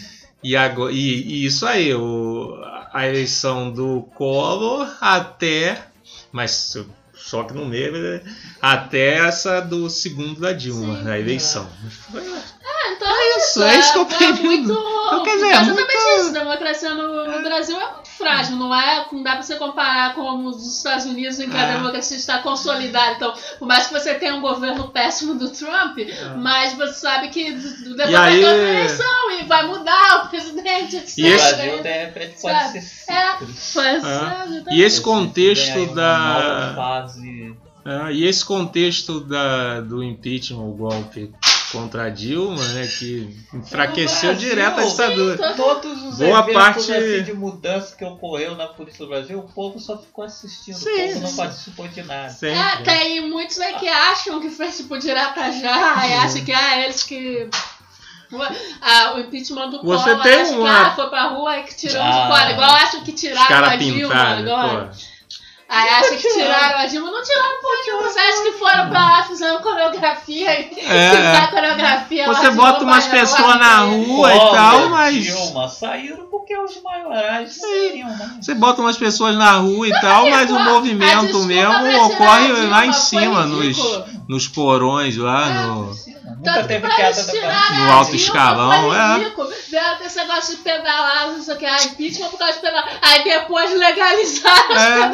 [0.43, 2.55] E, agora, e, e isso aí, o,
[2.93, 5.83] a eleição do Collor até.
[6.31, 6.77] Mas
[7.15, 8.21] só que no meio, né,
[8.61, 11.09] até essa do segundo da Dilma, Sim.
[11.09, 11.67] a eleição.
[12.15, 12.43] Ah,
[12.93, 13.63] então é isso.
[13.63, 14.73] é isso que eu é muito.
[14.73, 16.29] Então, quer dizer, é exatamente muito- isso.
[16.29, 19.07] A democracia no, no Brasil é muito frágil, não é?
[19.13, 21.73] Não dá pra você comparar com os Estados Unidos em que a É.
[21.77, 23.13] democracia está consolidada.
[23.13, 25.99] Então, por mais que você tenha um governo péssimo do Trump,
[26.39, 30.29] mas você sabe que depois E vai aí- ter outra eleição e vai mudar o
[30.29, 31.19] presidente, etc.
[31.19, 32.81] E esse- O Brasil, repente, pode Sabe?
[32.83, 33.19] ser É,
[34.05, 34.47] Ah.
[34.71, 36.19] é, E esse contexto da.
[36.19, 37.57] nova fase.
[38.13, 41.31] E esse contexto da, do impeachment, o golpe
[41.75, 45.53] contra a Dilma, né, que enfraqueceu Brasil, direto a ditadura.
[45.55, 49.43] Todos os Boa eventos parte- assim, de mudança que ocorreu na polícia do Brasil, o
[49.53, 51.37] povo só ficou assistindo, Sim, o povo não sim.
[51.37, 52.31] participou de nada.
[52.31, 52.59] Sempre.
[52.59, 56.81] É, tem muitos aí que acham que foi tipo direta já, e acham que ah,
[56.85, 57.49] eles que.
[58.81, 61.63] Ah, o impeachment do Você Collor, tem acho que uma- ah, foi pra rua e
[61.65, 62.11] que tirou Ah.
[62.11, 62.51] de fora.
[62.53, 64.87] Igual acham que tiraram a Dilma agora.
[64.87, 65.14] pô.
[65.75, 67.11] Aí acham que tiraram a Dilma.
[67.11, 68.03] Não tiraram porra.
[68.03, 72.85] Você acha que foram pra lá, fizeram coreografia e É, fizeram coreografia lá Você bota
[72.85, 75.25] umas pessoas na rua e tal, mas.
[75.25, 78.37] Dilma saíram porque os maiorais mais.
[78.41, 82.47] Você bota umas pessoas na rua e tal, mas o A movimento mesmo a ocorre
[82.47, 83.77] Dilma lá em cima, nos,
[84.29, 86.05] nos porões lá, no.
[86.25, 87.71] Nunca Tanto teve piada da.
[87.71, 89.19] No a alto escalão, é.
[89.19, 89.31] Vieram
[89.97, 92.89] com esse negócio de pedalar, não sei o que, ah, impeachment por causa de pedalar.
[93.03, 95.09] Aí depois legalizaram as É,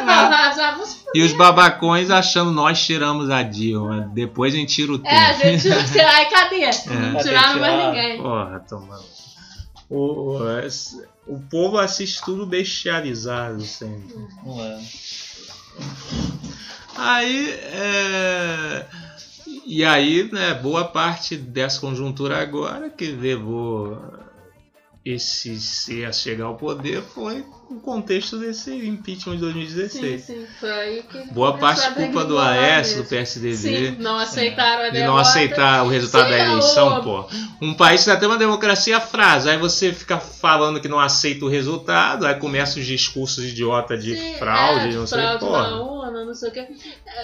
[1.13, 4.11] E os babacões achando nós tiramos a Dilma.
[4.13, 5.13] Depois a gente tira o tempo.
[5.13, 6.07] É, a gente tirou.
[6.07, 6.61] Aí cadê?
[6.91, 7.11] É.
[7.11, 8.21] Não tiraram mais ninguém.
[8.21, 9.05] Porra, tomando.
[9.89, 10.39] O, o,
[11.27, 14.15] o povo assiste tudo bestializado sempre.
[14.45, 14.79] Não é.
[16.95, 18.85] Aí, é,
[19.65, 24.01] e aí, né, boa parte dessa conjuntura agora que levou
[25.03, 27.45] esse ser a chegar ao poder foi
[27.75, 30.21] o contexto desse impeachment de Sim, 2016.
[30.23, 31.33] sim, foi aí que.
[31.33, 33.09] Boa parte culpa do Aécio, do.
[33.09, 33.55] PSDB.
[33.55, 35.21] Sim, não aceitaram a De não derrota.
[35.21, 37.25] aceitar o resultado Sim, da eleição, o- pô.
[37.61, 41.49] Um país que tem uma democracia frase, aí você fica falando que não aceita o
[41.49, 45.61] resultado, aí começa os discursos idiota de Sim, fraude, é, não sei, fraude porra.
[45.69, 46.59] na urna, não sei o que.
[46.59, 46.65] É,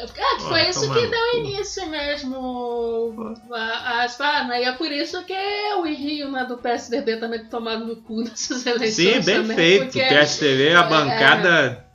[0.06, 4.62] que foi Porra, isso que deu início mesmo as paradas, né?
[4.62, 5.34] E é por isso que
[5.78, 9.84] o Rio né, do PSDB também tomado no cu nessas eleições Sim, bem também, feito.
[9.86, 10.00] porque
[10.40, 11.88] PSDB, a é, bancada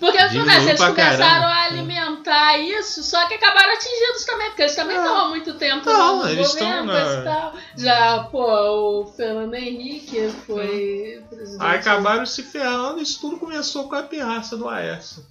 [0.00, 1.46] Porque Diminuiu final eles começaram caramba.
[1.46, 5.86] a alimentar isso, só que acabaram atingidos também, porque eles também estão há muito tempo
[5.86, 7.52] Não, no eles governo na- e tal.
[7.76, 11.62] Já, pô, o Fernando Henrique foi presidente.
[11.64, 15.24] Aí acabaram se ferrando, isso tudo começou com a pirraça do Aécio.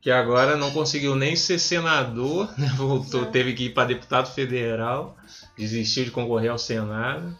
[0.00, 2.70] Que agora não conseguiu nem ser senador, né?
[2.76, 3.26] voltou, É.
[3.26, 5.16] teve que ir para deputado federal,
[5.58, 7.36] desistiu de concorrer ao Senado.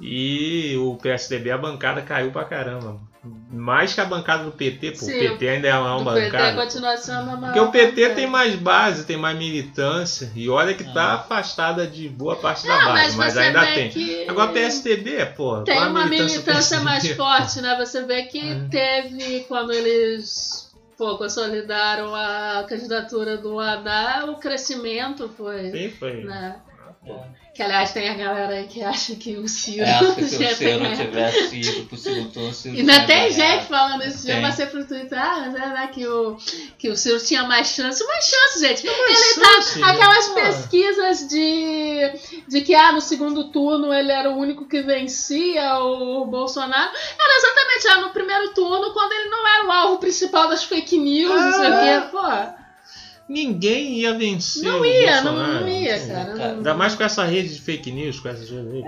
[0.00, 2.98] E o PSDB, a bancada caiu pra caramba.
[3.52, 4.96] Mais que a bancada do PT, pô.
[4.96, 6.62] Sim, o PT ainda é uma do PT bancada.
[6.62, 8.14] continua sendo a maior Porque o PT bancada.
[8.14, 10.32] tem mais base, tem mais militância.
[10.34, 13.90] E olha que tá afastada de boa parte da Ah, base, mas, mas, ainda tem.
[13.90, 15.60] que Agora PSDB, pô.
[15.62, 17.76] tem qual a uma militância militância mais forte, né?
[17.78, 18.60] Você vê que É.
[18.70, 25.70] teve, quando eles pô, consolidaram a candidatura do Haddad, o crescimento foi.
[25.70, 26.24] Sim, foi.
[26.24, 26.56] Né?
[27.52, 30.42] Que aliás tem a galera aí que acha que o Ciro É, acho que se
[30.42, 34.02] já o Ciro não tivesse ido pro segundo turno, o Ciro Ainda tem gente falando
[34.02, 34.42] esse dia, Tem.
[34.42, 36.38] mas sempre no Twitter, ah, mas é, que, o,
[36.78, 38.02] que o Ciro tinha mais chance.
[38.06, 38.86] Mais chance, gente.
[38.86, 39.90] ele chance, tá.
[39.90, 40.34] Aquelas pô.
[40.34, 42.12] pesquisas de,
[42.48, 46.92] de que ah, no segundo turno ele era o único que vencia o Bolsonaro.
[47.18, 50.96] Era exatamente lá no primeiro turno, quando ele não era o alvo principal das fake
[50.96, 52.08] news, não sei o quê.
[52.10, 52.59] Pô,
[53.30, 54.64] Ninguém ia vencer.
[54.64, 56.32] não ia, não, não ia, cara.
[56.36, 56.52] cara.
[56.54, 58.82] Ainda mais com essa rede de fake news, com essas coisas aí.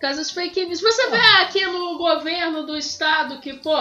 [0.00, 0.80] Casas fake news.
[0.80, 3.74] Você vê aqui no governo do estado que, pô,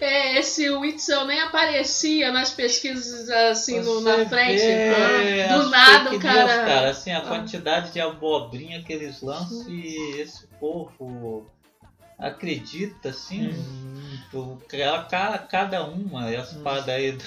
[0.00, 4.60] é, esse Witzel nem aparecia nas pesquisas assim no- na frente.
[4.60, 6.44] vê Ah, Do nada cara.
[6.56, 7.22] news, cara, assim, a Ah.
[7.22, 11.46] quantidade de abobrinha que eles lançam e esse povo
[12.18, 14.18] acredita, assim, Hum.
[15.38, 17.12] cada uma, essa parada aí.
[17.12, 17.24] do-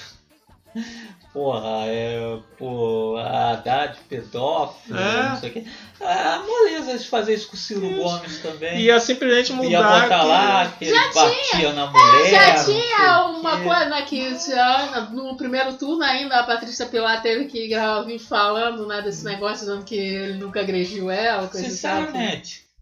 [1.32, 2.38] Porra, é.
[2.56, 5.28] Pô, a Haddad pedófilo, É.
[5.30, 5.64] não sei o quê.
[6.00, 8.78] A moleza de fazer isso com o Ciro Gomes também.
[8.80, 9.68] Ia simplesmente mudar.
[9.68, 12.30] Ia botar que- lá que ele batia na mulher.
[12.30, 13.64] Já não sei tinha uma quê.
[13.64, 18.86] coisa que já, no primeiro turno ainda a Patrícia Pilar teve que gravar vídeo falando
[18.86, 22.02] né, desse negócio, dizendo que ele nunca agrediu ela, coisa e tal.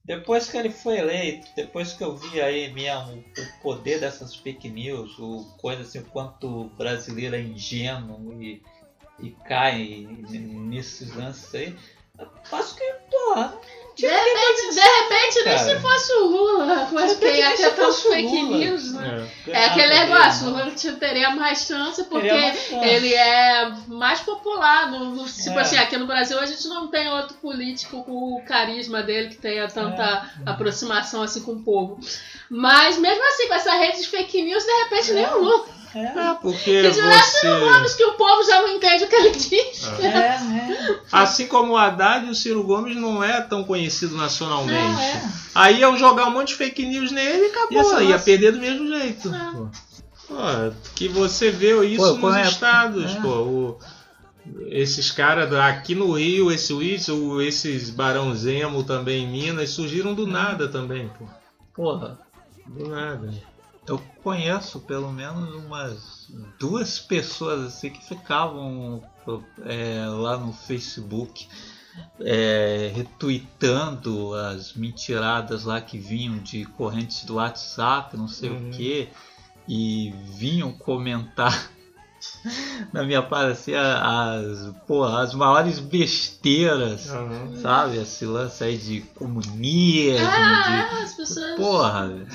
[0.05, 4.68] Depois que ele foi eleito, depois que eu vi aí mesmo o poder dessas fake
[4.68, 8.61] news, o coisa assim, o quanto o brasileiro é ingênuo e,
[9.20, 11.76] e cai nesses lances aí,
[12.18, 13.61] eu acho que, porra,
[14.03, 18.42] De repente, de repente, nem se fosse o Lula, mas repente, até se tantos fake
[18.42, 19.28] news, né?
[19.46, 19.50] É.
[19.53, 22.84] É aquele ganhava negócio, o Lula teria mais chance porque Teria mais chance.
[22.88, 24.90] ele é mais popular.
[24.90, 25.62] No, no- tipo É.
[25.62, 29.36] assim, aqui no Brasil a gente não tem outro político com o carisma dele que
[29.36, 30.03] tenha tanta
[30.46, 30.50] É.
[30.50, 31.98] aproximação assim com o povo.
[32.50, 35.64] Mas mesmo assim, com essa rede de fake news, de repente nem o Lula.
[35.95, 37.61] É, É, porque Que você.
[37.61, 39.88] Gomes que o povo já não entende o que ele diz.
[40.01, 41.01] é, é.
[41.12, 44.80] Assim como o Haddad, o Ciro Gomes não é tão conhecido nacionalmente.
[44.93, 45.22] Não, é.
[45.55, 48.01] Aí iam jogar um monte de fake news nele e acabou.
[48.03, 48.24] Ia nossa.
[48.24, 49.28] perder do mesmo jeito.
[49.34, 49.51] É.
[49.53, 49.68] Pô.
[50.95, 53.20] Que você vê isso Pô, nos é- estados, é.
[53.20, 53.28] pô.
[53.28, 53.78] o-
[54.68, 60.26] esses caras aqui no Rio, esse Wilson, esses Barão Zemo também em Minas, surgiram do
[60.26, 61.26] nada também, pô.
[61.74, 62.18] Porra,
[62.66, 63.32] Do nada.
[63.87, 66.28] Eu conheço pelo menos umas
[66.59, 69.03] duas pessoas assim que ficavam
[69.64, 71.49] é, lá no Facebook
[72.20, 78.68] é, retweetando as mentiradas lá que vinham de correntes do WhatsApp, não sei Uhum.
[78.68, 79.09] o que,
[79.68, 81.70] e vinham comentar
[82.93, 87.57] na minha página assim, as, porra, as maiores besteiras, Aham.
[87.61, 87.97] sabe?
[87.99, 91.51] Esse lance aí de comunismo, Ah, as pessoas.
[91.51, 91.57] de.
[91.57, 92.26] Porra, velho.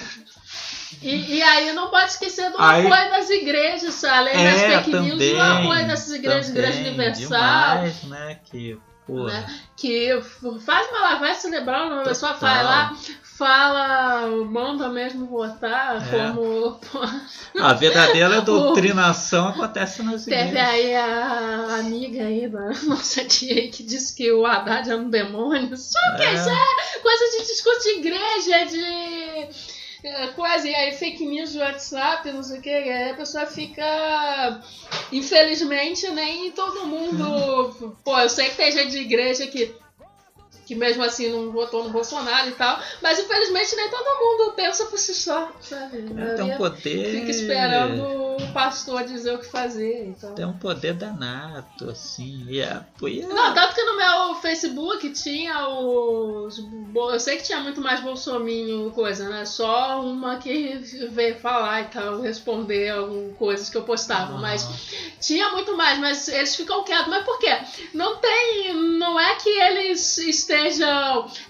[1.02, 4.92] E, e aí não pode esquecer do Aí- apoio das igrejas, além das É, fake
[4.92, 8.40] news, também, o apoio dessas igrejas, Igreja também, Universal, demais, né?
[8.46, 8.78] Que,
[9.08, 9.60] né?
[9.76, 10.22] que
[10.66, 16.32] faz uma lavagem cerebral, a pessoa vai lá, fala, manda mesmo votar, É.
[16.34, 16.80] como
[17.62, 20.70] A verdadeira doutrinação acontece nas teve igrejas.
[20.70, 25.10] aí a amiga aí da nossa tia aí que disse que o Haddad é um
[25.10, 25.78] demônio.
[25.78, 26.34] Só que É.
[26.34, 29.48] isso é coisa de discurso de igreja, de
[30.04, 34.62] é, coisa, e aí fake news do WhatsApp, não sei o que, a pessoa fica.
[35.12, 37.98] Infelizmente, nem todo mundo.
[38.04, 39.74] Pô, eu sei que tem gente de igreja que.
[40.68, 44.86] Que mesmo assim não votou no Bolsonaro e tal, mas infelizmente nem todo mundo pensa
[44.88, 46.06] por si só, sabe?
[46.22, 47.12] A Tem um poder.
[47.20, 50.08] Fica esperando o pastor dizer o que fazer.
[50.08, 50.36] Então.
[50.36, 52.46] Tem um poder danado, assim.
[52.50, 56.62] E é, pô, e é- Não, tanto que no meu Facebook tinha os
[57.14, 59.46] eu sei que tinha muito mais bolsominho coisa, né?
[59.46, 60.76] Só uma que
[61.12, 64.68] veio falar e tal, responder algumas coisas que eu postava, mas
[65.22, 67.08] tinha muito mais, mas eles ficam quietos.
[67.08, 67.58] Mas por quê?
[67.94, 70.57] Não tem, não é que eles estejam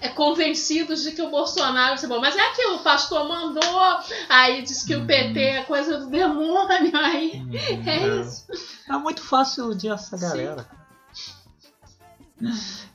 [0.00, 3.98] é, convencidos de que o Bolsonaro ser bom, mas é aquilo, o pastor mandou,
[4.28, 7.42] aí diz que o PT é coisa do demônio, aí
[7.86, 8.46] é isso.
[8.88, 10.66] É muito fácil iludir essa galera.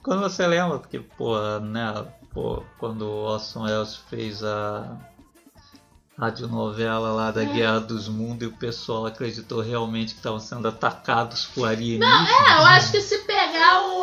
[0.01, 4.97] Quando você lembra, porque, pô, né, pô, quando o Orson Welles fez a
[6.17, 11.45] radionovela lá da Guerra dos Mundos e o pessoal acreditou realmente que estavam sendo atacados
[11.47, 12.29] por alienígenas.
[12.29, 13.19] É, eu acho que se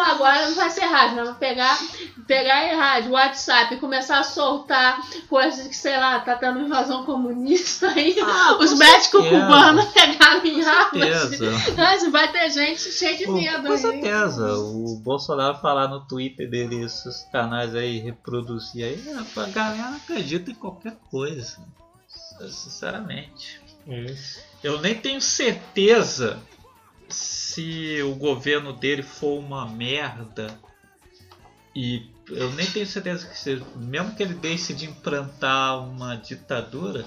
[0.00, 1.24] Agora não vai ser rádio, né?
[1.24, 1.78] Vou pegar,
[2.26, 7.04] pegar em rádio, WhatsApp e começar a soltar coisas que, sei lá, tá tendo invasão
[7.04, 8.16] comunista aí.
[8.20, 9.46] Ah, os com médicos certeza.
[9.46, 11.28] cubanos pegaram em armas.
[11.28, 11.74] certeza.
[11.76, 13.78] Mas vai ter gente cheia de medo Com aí.
[13.78, 20.50] certeza, o Bolsonaro falar no Twitter dele, esses canais aí, reproduzir aí, a galera acredita
[20.50, 21.58] em qualquer coisa.
[22.48, 23.60] Sinceramente.
[24.62, 26.38] Eu nem tenho certeza
[27.10, 30.58] se o governo dele for uma merda
[31.74, 37.04] e eu nem tenho certeza que se, mesmo que ele deixe de implantar uma ditadura,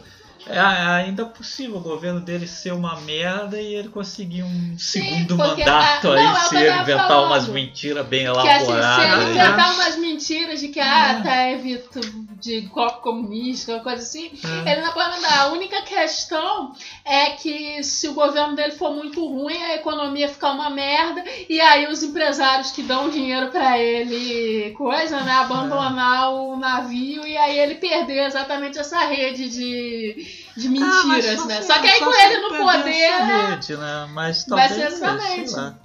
[0.47, 5.61] é ainda possível o governo dele ser uma merda e ele conseguir um segundo porque,
[5.63, 7.27] mandato ah, aí não, é se ele inventar falando.
[7.27, 9.05] umas mentiras bem Que assim, se elaboradas.
[9.05, 9.31] ele aí.
[9.31, 11.99] inventar umas mentiras de que ah, tá evito
[12.41, 14.31] de golpe comunista, coisa assim,
[14.65, 14.71] É.
[14.73, 15.39] ele não pode mandar.
[15.43, 16.73] A única questão
[17.05, 21.61] é que se o governo dele for muito ruim, a economia ficar uma merda, e
[21.61, 27.57] aí os empresários que dão dinheiro pra ele, coisa, né, abandonar o navio e aí
[27.59, 31.61] ele perder exatamente essa rede de, de Ah, mas mentiras, só né?
[31.61, 33.77] Só que aí com ele no poder.
[33.77, 34.07] né?
[34.11, 35.83] Mas Vai talvez, ser sei exatamente.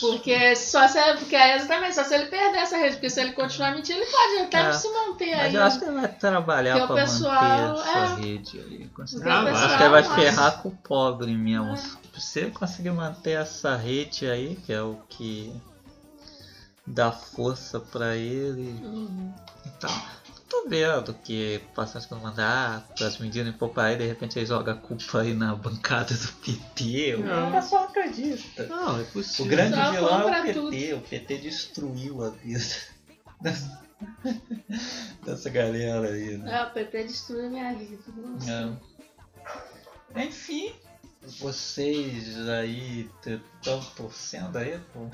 [0.00, 3.32] Porque só se, porque é exatamente só se ele perder essa rede, porque se ele
[3.32, 4.72] continuar mentindo, ele pode até É.
[4.72, 5.54] se manter Mas aí.
[5.54, 8.14] eu acho que ele vai trabalhar Porque o pra pessoal, manter essa é.
[8.14, 8.90] rede aí.
[8.94, 9.52] Porque Ah, vai.
[9.52, 10.14] pessoal Acho que ele vai gosta.
[10.20, 11.74] ferrar com o pobre mesmo.
[11.74, 12.18] É.
[12.20, 15.52] Se ele conseguir manter essa rede aí, que é o que
[16.86, 18.80] dá força pra ele.
[18.82, 19.34] Uhum.
[19.66, 19.90] Então,
[20.48, 24.76] tô vendo que passar por mandar as medidas em aí, de repente ele joga a
[24.76, 27.16] culpa aí na bancada do PT.
[27.18, 27.48] Não.
[27.48, 28.66] O pessoal acredita.
[28.66, 29.46] Não, é O possível.
[29.46, 30.52] grande Só vilão é o PT.
[30.54, 30.96] tudo.
[30.96, 32.64] O PT destruiu a vida
[33.40, 33.82] dessa,
[35.24, 36.58] dessa galera aí, né?
[36.60, 38.02] É, o PT destruiu minha vida.
[38.16, 38.78] Nossa.
[40.16, 40.24] É.
[40.24, 40.72] Enfim,
[41.40, 45.08] vocês aí estão torcendo aí, pô.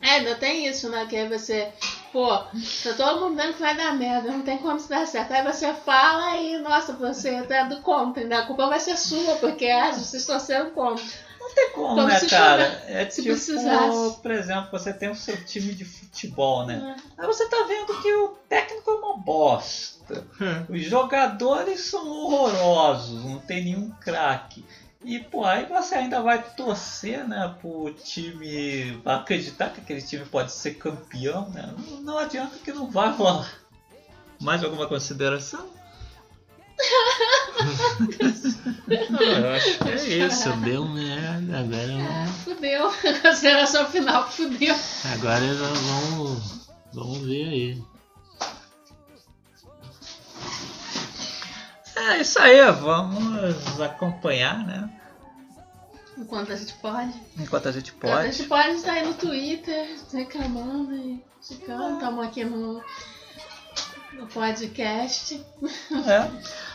[0.00, 1.06] É, ainda tem isso, né?
[1.06, 1.72] Que aí você,
[2.12, 5.32] pô, tá todo mundo vendo que vai dar merda, não tem como se dar certo.
[5.32, 8.36] Aí você fala e, nossa, você tá do contra, né?
[8.36, 11.04] A culpa vai ser sua, porque ah, vocês estão sendo contra.
[11.40, 12.62] Não tem como, Como né, se cara?
[12.86, 14.20] É se tipo, precisasse.
[14.20, 16.96] por exemplo, você tem o seu time de futebol, né?
[16.96, 17.22] É.
[17.22, 20.24] Aí você tá vendo que o técnico é uma bosta.
[20.68, 24.64] Os jogadores são horrorosos, não tem nenhum craque.
[25.02, 30.52] E pô, aí você ainda vai torcer, né, pro time acreditar que aquele time pode
[30.52, 31.74] ser campeão, né?
[31.88, 33.50] Não, não adianta que não vai rolar.
[34.40, 35.68] Mais alguma consideração?
[39.20, 40.50] Eu acho que é isso.
[40.58, 41.60] Deu merda.
[41.60, 42.90] Agora, Fudeu.
[43.22, 44.74] Consideração final, fudeu.
[45.12, 47.82] agora nós vamos, vamos ver aí.
[52.00, 54.90] É isso aí, vamos acompanhar, né?
[56.16, 57.14] Enquanto a gente pode.
[57.38, 58.32] Enquanto a gente Enquanto a pode.
[58.32, 61.94] gente pode estar aí no Twitter reclamando e ficando.
[61.94, 62.82] Estamos aqui no,
[64.14, 65.44] no podcast.
[65.92, 66.30] É.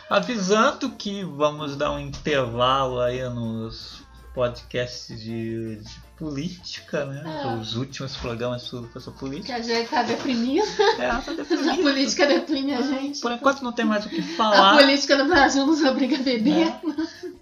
[0.10, 4.04] Avisando que vamos dar um intervalo aí nos
[4.34, 7.24] podcasts de, de política, né?
[7.44, 7.56] É.
[7.60, 9.56] Os últimos programas tudo foi sobre Que política.
[9.56, 10.66] a gente tá deprimido.
[10.98, 11.24] É, tá
[11.72, 13.20] A política deprime a gente.
[13.22, 14.78] Por enquanto não tem mais o que A falar.
[14.78, 16.74] política do Brasil nos obriga a beber.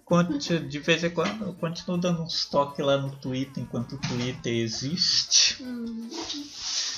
[0.06, 3.98] Conti- De vez em quando eu continuo dando uns toques lá no Twitter enquanto o
[3.98, 5.64] Twitter existe.
[5.64, 6.93] Hum, É, é,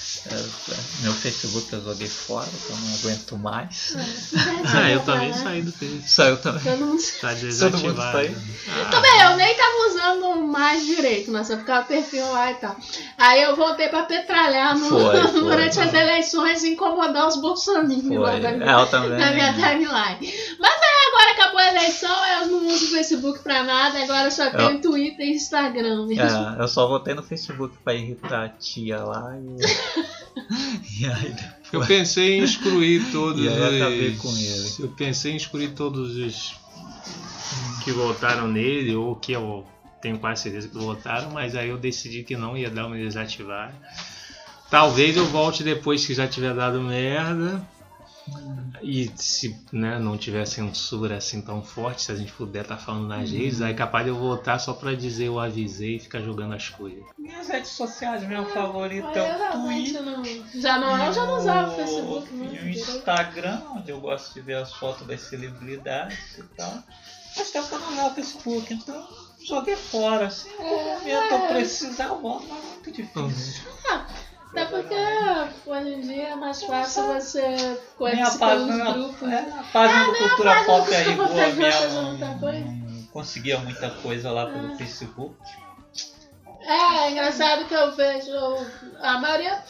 [1.01, 3.95] meu Facebook eu joguei fora, que eu não aguento mais.
[4.77, 6.09] Ah, eu também saí do Facebook.
[6.09, 6.63] Saiu também.
[6.63, 7.01] Todo mundo...
[7.21, 8.11] Tá Todo mundo desativado.
[8.17, 8.35] saiu?
[8.67, 11.43] Ah, Também, eu nem tava usando mais direito, né?
[11.43, 12.75] Só ficava perfil lá e tal.
[13.17, 15.41] Aí eu voltei pra petralhar no- Foi, foi.
[15.41, 18.17] durante as eleições e incomodar os bolsoninhos Foi.
[18.17, 19.19] lá da É, minha, eu também.
[19.19, 20.33] na minha timeline.
[20.59, 24.31] Mas aí agora acabou a eleição, eu não uso o Facebook pra nada, agora eu
[24.31, 26.05] só tenho Twitter e Instagram.
[26.05, 26.21] mesmo.
[26.23, 30.05] É, eu só voltei no Facebook pra irritar a tia lá e.
[31.01, 31.29] e aí
[31.71, 31.87] Eu depois.
[31.87, 33.75] pensei em excluir todos E aí eu os.
[33.81, 34.75] acabei com ele.
[34.79, 36.55] Eu pensei em excluir todos os
[37.83, 39.65] que votaram nele, ou que eu
[40.01, 43.73] tenho quase certeza que votaram, mas aí eu decidi que não ia dar uma desativada.
[44.69, 47.61] Talvez eu volte depois que já tiver dado merda.
[48.81, 53.07] E se né, não tiver censura assim tão forte, se a gente puder estar falando
[53.07, 56.21] nas redes, aí é capaz de eu voltar só pra dizer eu avisei e ficar
[56.21, 57.03] jogando as coisas.
[57.17, 60.01] Minhas redes sociais, minha favorita Eu é o Twitter.
[60.01, 60.23] não.
[60.55, 62.69] Já não, eu já não usava o Facebook, E o?
[62.69, 66.83] Instagram, onde eu gosto de ver as fotos das celebridades e tal.
[67.37, 69.07] Mas tempo eu não usava o Facebook, então
[69.43, 70.27] joguei fora.
[70.27, 73.63] Assim, no momento eu precisava, mas é muito difícil.
[74.55, 74.95] Até porque
[75.65, 79.29] hoje em dia é mais fácil você conhecer página, pelos grupos.
[79.29, 82.01] é, a página do Cultura página Pop aí boa mesmo.
[82.01, 82.17] não.
[82.17, 85.35] Não conseguia muita coisa lá pelo Facebook.
[86.65, 88.31] É, é engraçado que eu vejo
[88.99, 89.63] a maioria,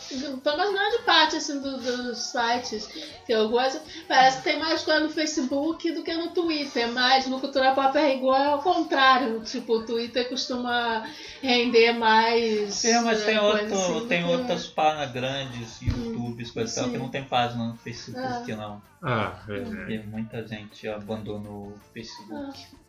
[0.44, 2.88] pelo menos grande parte assim, do- dos sites
[3.26, 7.28] que eu gosto, parece que tem mais coisa no Facebook do que no Twitter, mas
[7.28, 9.42] no Cultura Pop é igual ao contrário.
[9.42, 11.04] Tipo, o Twitter costuma
[11.42, 12.74] render mais.
[12.76, 16.86] Sim, mas é, tem, coisa outro, assim tem que- outras páginas grandes, YouTubes, coisa tal,
[16.86, 16.92] Sim.
[16.92, 18.56] que não tem página no Facebook, É.
[18.56, 18.82] não.
[19.04, 19.94] Ah, verdade.
[19.94, 22.66] E muita gente abandonou o Facebook.
[22.74, 22.85] Ah.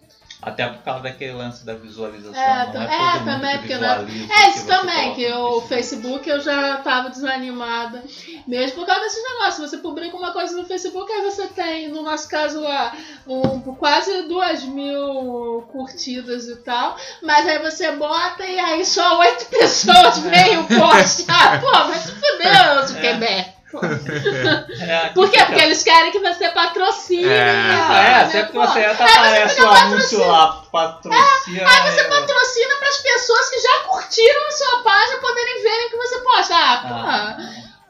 [0.47, 2.41] Até por causa daquele lance da visualização.
[2.41, 3.89] É, não é, é, todo mundo também, que porque não-
[4.37, 8.05] É, isso também, que o Facebook eu já tava desanimada.
[8.47, 9.69] Mesmo por causa desses negócios.
[9.71, 12.95] Você publica uma coisa no Facebook, aí você tem, no nosso caso lá,
[13.27, 16.97] um, quase duas mil curtidas e tal.
[17.23, 21.25] Mas aí você bota e aí só oito pessoas veem o post.
[21.29, 23.45] Ah, pô, mas fudeu, Zuckerberg.
[23.51, 23.56] Pô.
[23.75, 25.39] É, Por quê?
[25.39, 27.25] fica- Porque eles querem que você patrocine.
[27.29, 27.51] É.
[27.51, 28.31] Ah, é, né?
[28.31, 31.69] sempre que você entra, aparece o anúncio lá, patrocina.
[31.69, 35.87] Aí você eu- patrocina para as pessoas que já curtiram a sua página poderem verem
[35.87, 36.55] o que você posta.
[36.55, 36.95] Ah, pô.
[36.95, 37.37] Ah,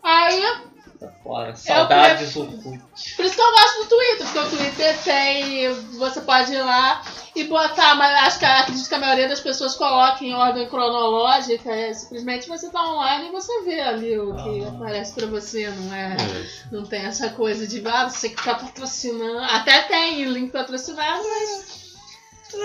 [0.03, 0.43] Aí,
[0.99, 1.55] tá fora.
[1.57, 2.80] Saudades do Orkut.
[3.16, 5.72] por isso que eu gosto do Twitter, porque o Twitter tem.
[5.99, 7.03] Você pode ir lá
[7.34, 11.70] e botar, mas acho que acredito que a maioria das pessoas coloca em ordem cronológica.
[11.70, 14.68] É, simplesmente você tá online e você vê ali o que Ah.
[14.68, 16.16] aparece pra você, não é?
[16.16, 16.47] É.
[16.72, 19.38] Não tem essa coisa de ah, você que tá patrocinando.
[19.40, 21.86] Até tem link patrocinado, mas.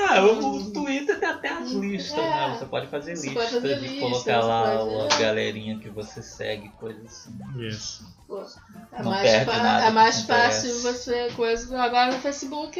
[0.09, 2.29] Ah, o, o Twitter tem até as listas, É.
[2.29, 2.55] né?
[2.57, 5.89] Você pode fazer Você listas pode fazer e listas, colocar lá pode- a galerinha que
[5.89, 7.31] você segue, coisa assim.
[7.59, 8.05] Isso.
[8.27, 8.41] Pô,
[8.91, 11.81] é Não mais, perde fa- nada é mais fácil você coisa.
[11.81, 12.79] Agora no Facebook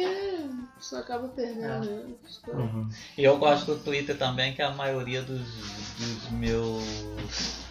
[0.80, 2.16] você acaba perdendo.
[2.48, 2.88] Uhum.
[3.16, 5.40] E eu gosto do Twitter também, que a maioria dos,
[5.98, 7.62] dos meus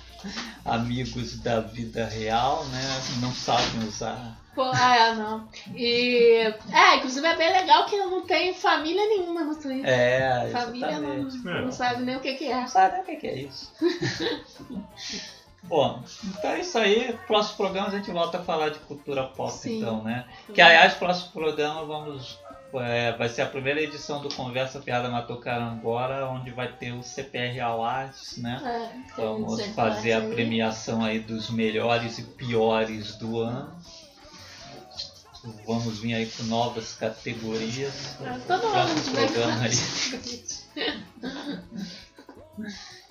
[0.63, 4.37] amigos da vida real, né, não sabem usar.
[4.57, 5.47] Ah, é, não.
[5.75, 6.53] E.
[6.73, 9.89] É, inclusive é bem legal que eu não tenho família nenhuma no Twitter.
[9.89, 11.29] É, família não.
[11.51, 11.61] É.
[11.61, 12.55] não sabe nem o que, que é.
[12.55, 13.73] Não sabe nem o que que é isso.
[15.63, 17.17] Bom, então é isso aí.
[17.27, 19.77] Próximo programa a gente volta a falar de cultura pop, Sim.
[19.77, 20.25] então, né?
[20.53, 22.39] Que aliás, próximo programa vamos.
[22.73, 27.03] é, vai ser a primeira edição do Conversa Piada Matou Carambora, onde vai ter o
[27.03, 28.59] CPR Awards, né?
[29.17, 33.71] É, Vamos fazer a premiação aí dos melhores e piores do ano.
[35.65, 38.15] Vamos vir aí com novas categorias.
[38.21, 39.71] É, todo ano programa aí.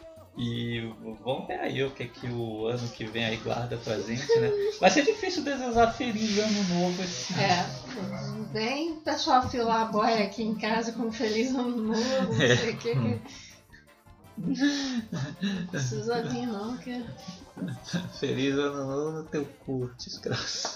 [0.42, 0.80] E
[1.22, 4.50] vamos ver aí o que, que o ano que vem aí guarda pra gente, né?
[4.80, 7.42] Vai ser difícil desejar feliz ano novo esse ano.
[7.42, 7.66] É,
[8.50, 12.76] vem pessoal filar a boia aqui em casa com feliz ano novo, não sei o
[12.78, 12.94] que.
[12.94, 13.20] que...
[14.38, 17.04] Não precisa vir não, que.
[18.18, 20.72] Feliz ano novo no teu cu, desgraça.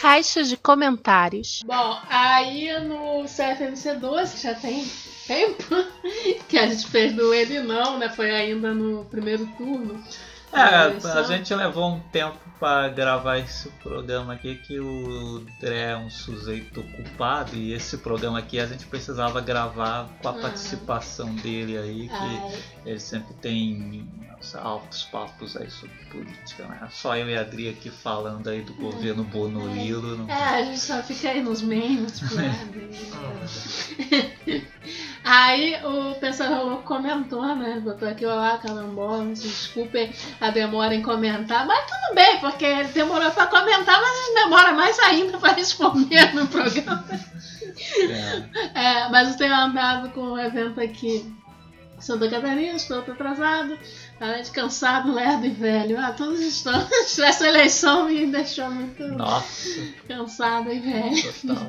[0.00, 1.62] Caixa de comentários.
[1.66, 4.86] Bom, aí no CFMC 12 já tem
[5.26, 5.64] tempo
[6.48, 8.08] que a gente fez do Ele Não, né?
[8.08, 10.02] Foi ainda no primeiro turno.
[10.50, 10.58] É,
[11.10, 16.08] a gente levou um tempo pra gravar esse programa aqui que o Dré é um
[16.08, 20.40] sujeito ocupado e esse programa aqui a gente precisava gravar com a Ah.
[20.40, 24.08] participação dele aí, que Ai, ele sempre tem
[24.54, 26.88] altos papos aí sobre política, né?
[26.90, 30.16] Só eu e a Adri aqui falando aí do governo Bonolilo.
[30.16, 30.28] Não...
[30.28, 32.52] é, a gente só fica aí nos memes, tipo, né?
[35.24, 37.80] Aí o Louco comentou, né?
[37.84, 40.10] Botou aqui, olá, carambola, desculpem
[40.40, 44.72] a demora em comentar, mas tudo bem, porque ele demorou pra comentar, mas ele demora
[44.72, 47.04] mais ainda pra responder no programa.
[47.10, 48.48] É.
[48.74, 51.32] É, mas eu tenho andado com um evento aqui
[51.96, 53.78] em Santa Catarina, estou atrasado,
[54.20, 55.98] além de cansado, lerdo e velho.
[55.98, 56.88] Ah, todos estamos.
[57.18, 61.32] Essa eleição me deixou muito Nossa, cansado e velho.
[61.46, 61.68] total.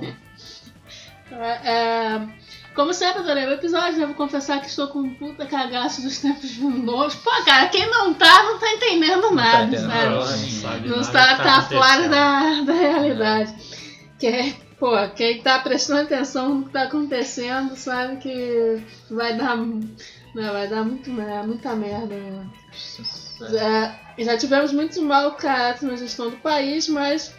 [1.32, 2.28] É, é,
[2.74, 4.00] como sempre, adorei o episódio.
[4.00, 7.16] Devo confessar que estou com um puta cagaço dos tempos vindouros.
[7.16, 10.16] Pô, cara, quem não tá, não tá entendendo nada, entendendo sabe?
[10.16, 10.26] nada.
[10.26, 13.54] sabe Não está, que tá fora da, da realidade.
[14.18, 18.82] Que, pô, quem tá prestando atenção no que tá acontecendo sabe que
[19.12, 19.58] vai dar,
[20.34, 22.16] né, vai dar muito, muita merda.
[23.40, 27.34] Já, já tivemos muito mau caráter na gestão do país, mas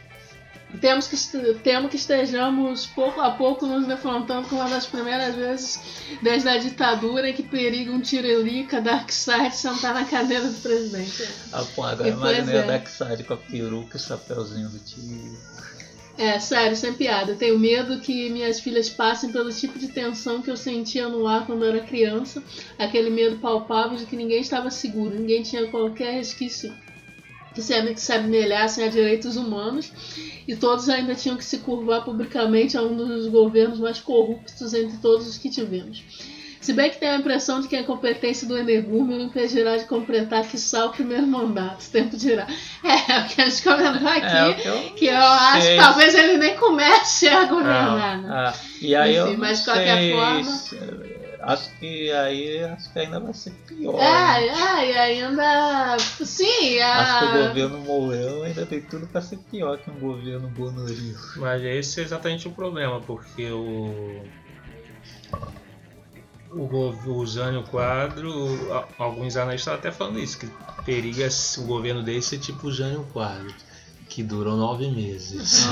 [0.80, 5.80] temos que, temos que estejamos pouco a pouco nos defrontando com uma das primeiras vezes
[6.22, 11.28] desde a ditadura em que periga um tirelica Darkseid sentar na cadeira do presidente.
[11.52, 12.62] Ah, pô, agora imagina é.
[12.62, 15.38] a Darkseid com a peruca e o chapéuzinho do tio.
[16.20, 17.32] É, sério, sem piada.
[17.32, 21.26] Eu tenho medo que minhas filhas passem pelo tipo de tensão que eu sentia no
[21.26, 22.42] ar quando era criança.
[22.78, 26.74] Aquele medo palpável de que ninguém estava seguro, ninguém tinha qualquer resquício
[27.54, 29.90] que se amelhassem a direitos humanos
[30.46, 34.98] e todos ainda tinham que se curvar publicamente a um dos governos mais corruptos entre
[34.98, 36.04] todos os que tivemos.
[36.70, 39.86] Se bem que tenho a impressão de que a incompetência do Energúmeno o impedirá de
[39.86, 41.90] completar, quiçá, o primeiro mandato.
[41.90, 42.46] Tempo dirá.
[42.84, 46.14] É, o que a gente comentou aqui É, que eu que eu acho que talvez
[46.14, 48.22] ele nem comece a governar.
[48.22, 48.28] né?
[48.30, 52.62] Ah, e aí eu Enfim, não mas de qualquer sei forma- se- Acho que aí
[52.64, 53.98] acho que ainda vai ser pior.
[53.98, 55.96] É, é, e ainda.
[55.98, 57.48] Sim, Acho que o a.
[57.48, 61.16] governo Mourão ainda tem tudo pra ser pior que um governo Bonoril.
[61.36, 64.22] Mas esse é exatamente o problema, porque o.
[66.52, 68.34] O, gov- o Jânio Quadro,
[68.98, 70.48] alguns analistas estavam até falando isso, que
[70.84, 71.28] periga
[71.58, 73.54] o governo dele ser tipo o Jânio Quadro,
[74.08, 75.68] que durou nove meses.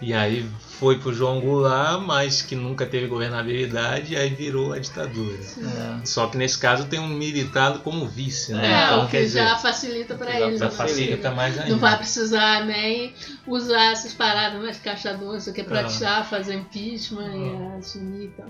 [0.00, 0.44] E aí
[0.80, 5.38] foi pro João Goulart, mas que nunca teve governabilidade, e aí virou a ditadura.
[5.38, 6.04] É.
[6.04, 8.66] Só que nesse caso tem um militar como vice, né?
[8.66, 10.58] É, então o quer que dizer, já facilita pra já eles.
[10.58, 10.70] já né?
[10.72, 11.70] facilita mais ainda.
[11.70, 13.14] Não vai precisar nem
[13.46, 15.84] usar essas paradas mais caixadoras, isso aqui é pra Ah.
[15.84, 18.48] tirar, fazer impeachment e assumir e tal.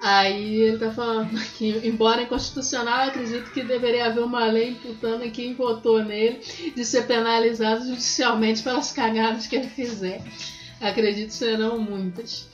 [0.00, 5.24] Aí ele tá falando que, embora inconstitucional, eu acredito que deveria haver uma lei imputando
[5.24, 6.40] a quem votou nele
[6.74, 10.22] de ser penalizado judicialmente pelas cagadas que ele fizer.
[10.80, 12.46] Acredito que serão muitas.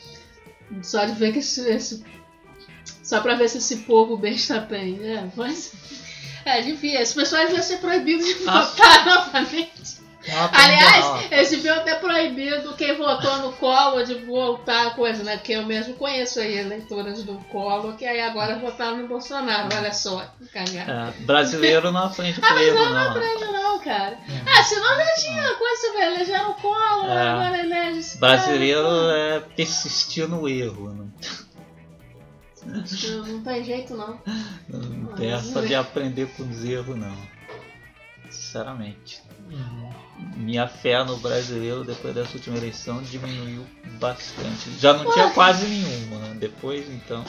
[0.83, 2.05] Só de ver que esse, esse-
[3.03, 4.99] Só pra ver se esse povo besta tem.
[5.05, 5.73] É, pois.
[6.45, 7.01] É, devia.
[7.03, 8.63] As pessoas deviam ser proibidas de Ah.
[8.63, 10.01] votar novamente.
[10.29, 11.21] Não, Aliás, não.
[11.33, 15.37] eles deviam ter proibido quem votou no Collor de voltar a coisa, né?
[15.37, 19.69] Porque eu mesmo conheço aí eleitoras do Collor que aí agora votaram no Bolsonaro.
[19.77, 21.15] Olha só, cagada.
[21.19, 23.11] É, brasileiro não aprende com Ah, ela não não.
[23.11, 24.19] aprende não, cara.
[24.47, 27.29] Ah, senão já tinha coisa, vê, elegeram o Collor, É.
[27.29, 29.19] agora elege Brasileiro cara.
[29.19, 30.89] é persistir no erro.
[30.95, 31.13] Não,
[32.65, 34.21] Não, não tem jeito não.
[34.69, 37.17] não tem essa de aprender com os erros, não.
[38.31, 39.22] Sinceramente.
[40.37, 43.67] Minha fé no brasileiro depois dessa última eleição diminuiu
[43.99, 44.71] bastante.
[44.79, 46.19] Já não tinha quase nenhuma.
[46.19, 46.35] né?
[46.39, 47.25] Depois, então.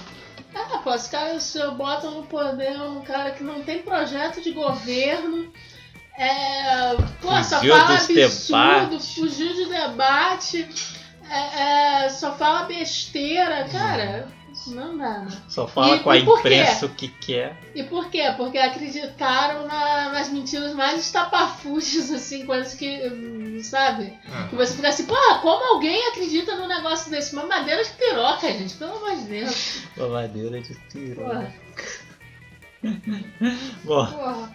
[0.54, 5.52] Ah, pô, os caras botam no poder um cara que não tem projeto de governo.
[6.18, 8.14] É, pô, só fala absurdo,
[8.48, 9.16] debates.
[9.16, 10.70] fugiu de debate,
[11.28, 14.28] é, é, só fala besteira, cara.
[14.68, 15.20] Não dá.
[15.20, 15.28] né?
[15.50, 17.58] Só fala E- com a imprensa o que quer.
[17.76, 18.34] E por quê?
[18.38, 24.14] Porque acreditaram na- nas mentiras mais estapafúrdias, assim, coisas que, hum, sabe?
[24.32, 24.48] Ah.
[24.50, 27.34] Que você fica assim, pô, como alguém acredita num negócio desse?
[27.34, 29.84] Uma madeira de piroca, gente, pelo amor de Deus.
[29.98, 31.16] Mamadeira de tiro.
[31.22, 31.54] Porra,
[33.86, 34.52] Bom, porra.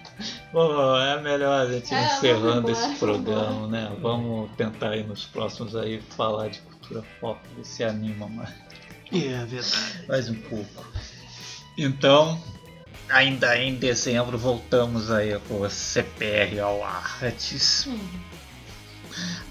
[0.52, 3.90] bom, é melhor a gente ir É, encerrando esse programa, né?
[4.00, 8.50] Vamos tentar aí nos próximos aí falar de cultura pop, ver se anima mais.
[9.12, 10.04] É verdade.
[10.08, 10.84] mais um pouco.
[11.76, 12.40] Então,
[13.08, 17.86] ainda em dezembro, voltamos aí com o CPR ao Artes.
[17.86, 17.98] Hum.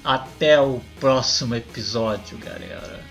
[0.04, 3.04] Até o próximo episódio, galera.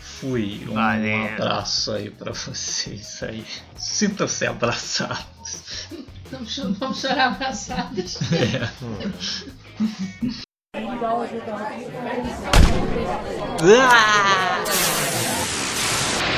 [0.00, 0.64] Fui.
[0.68, 1.26] Um Valeu.
[1.34, 3.44] abraço aí pra vocês aí.
[3.76, 5.88] Sintam-se abraçados.
[6.30, 8.18] Vamos, cho- vamos chorar abraçados.
[13.64, 15.11] Ah!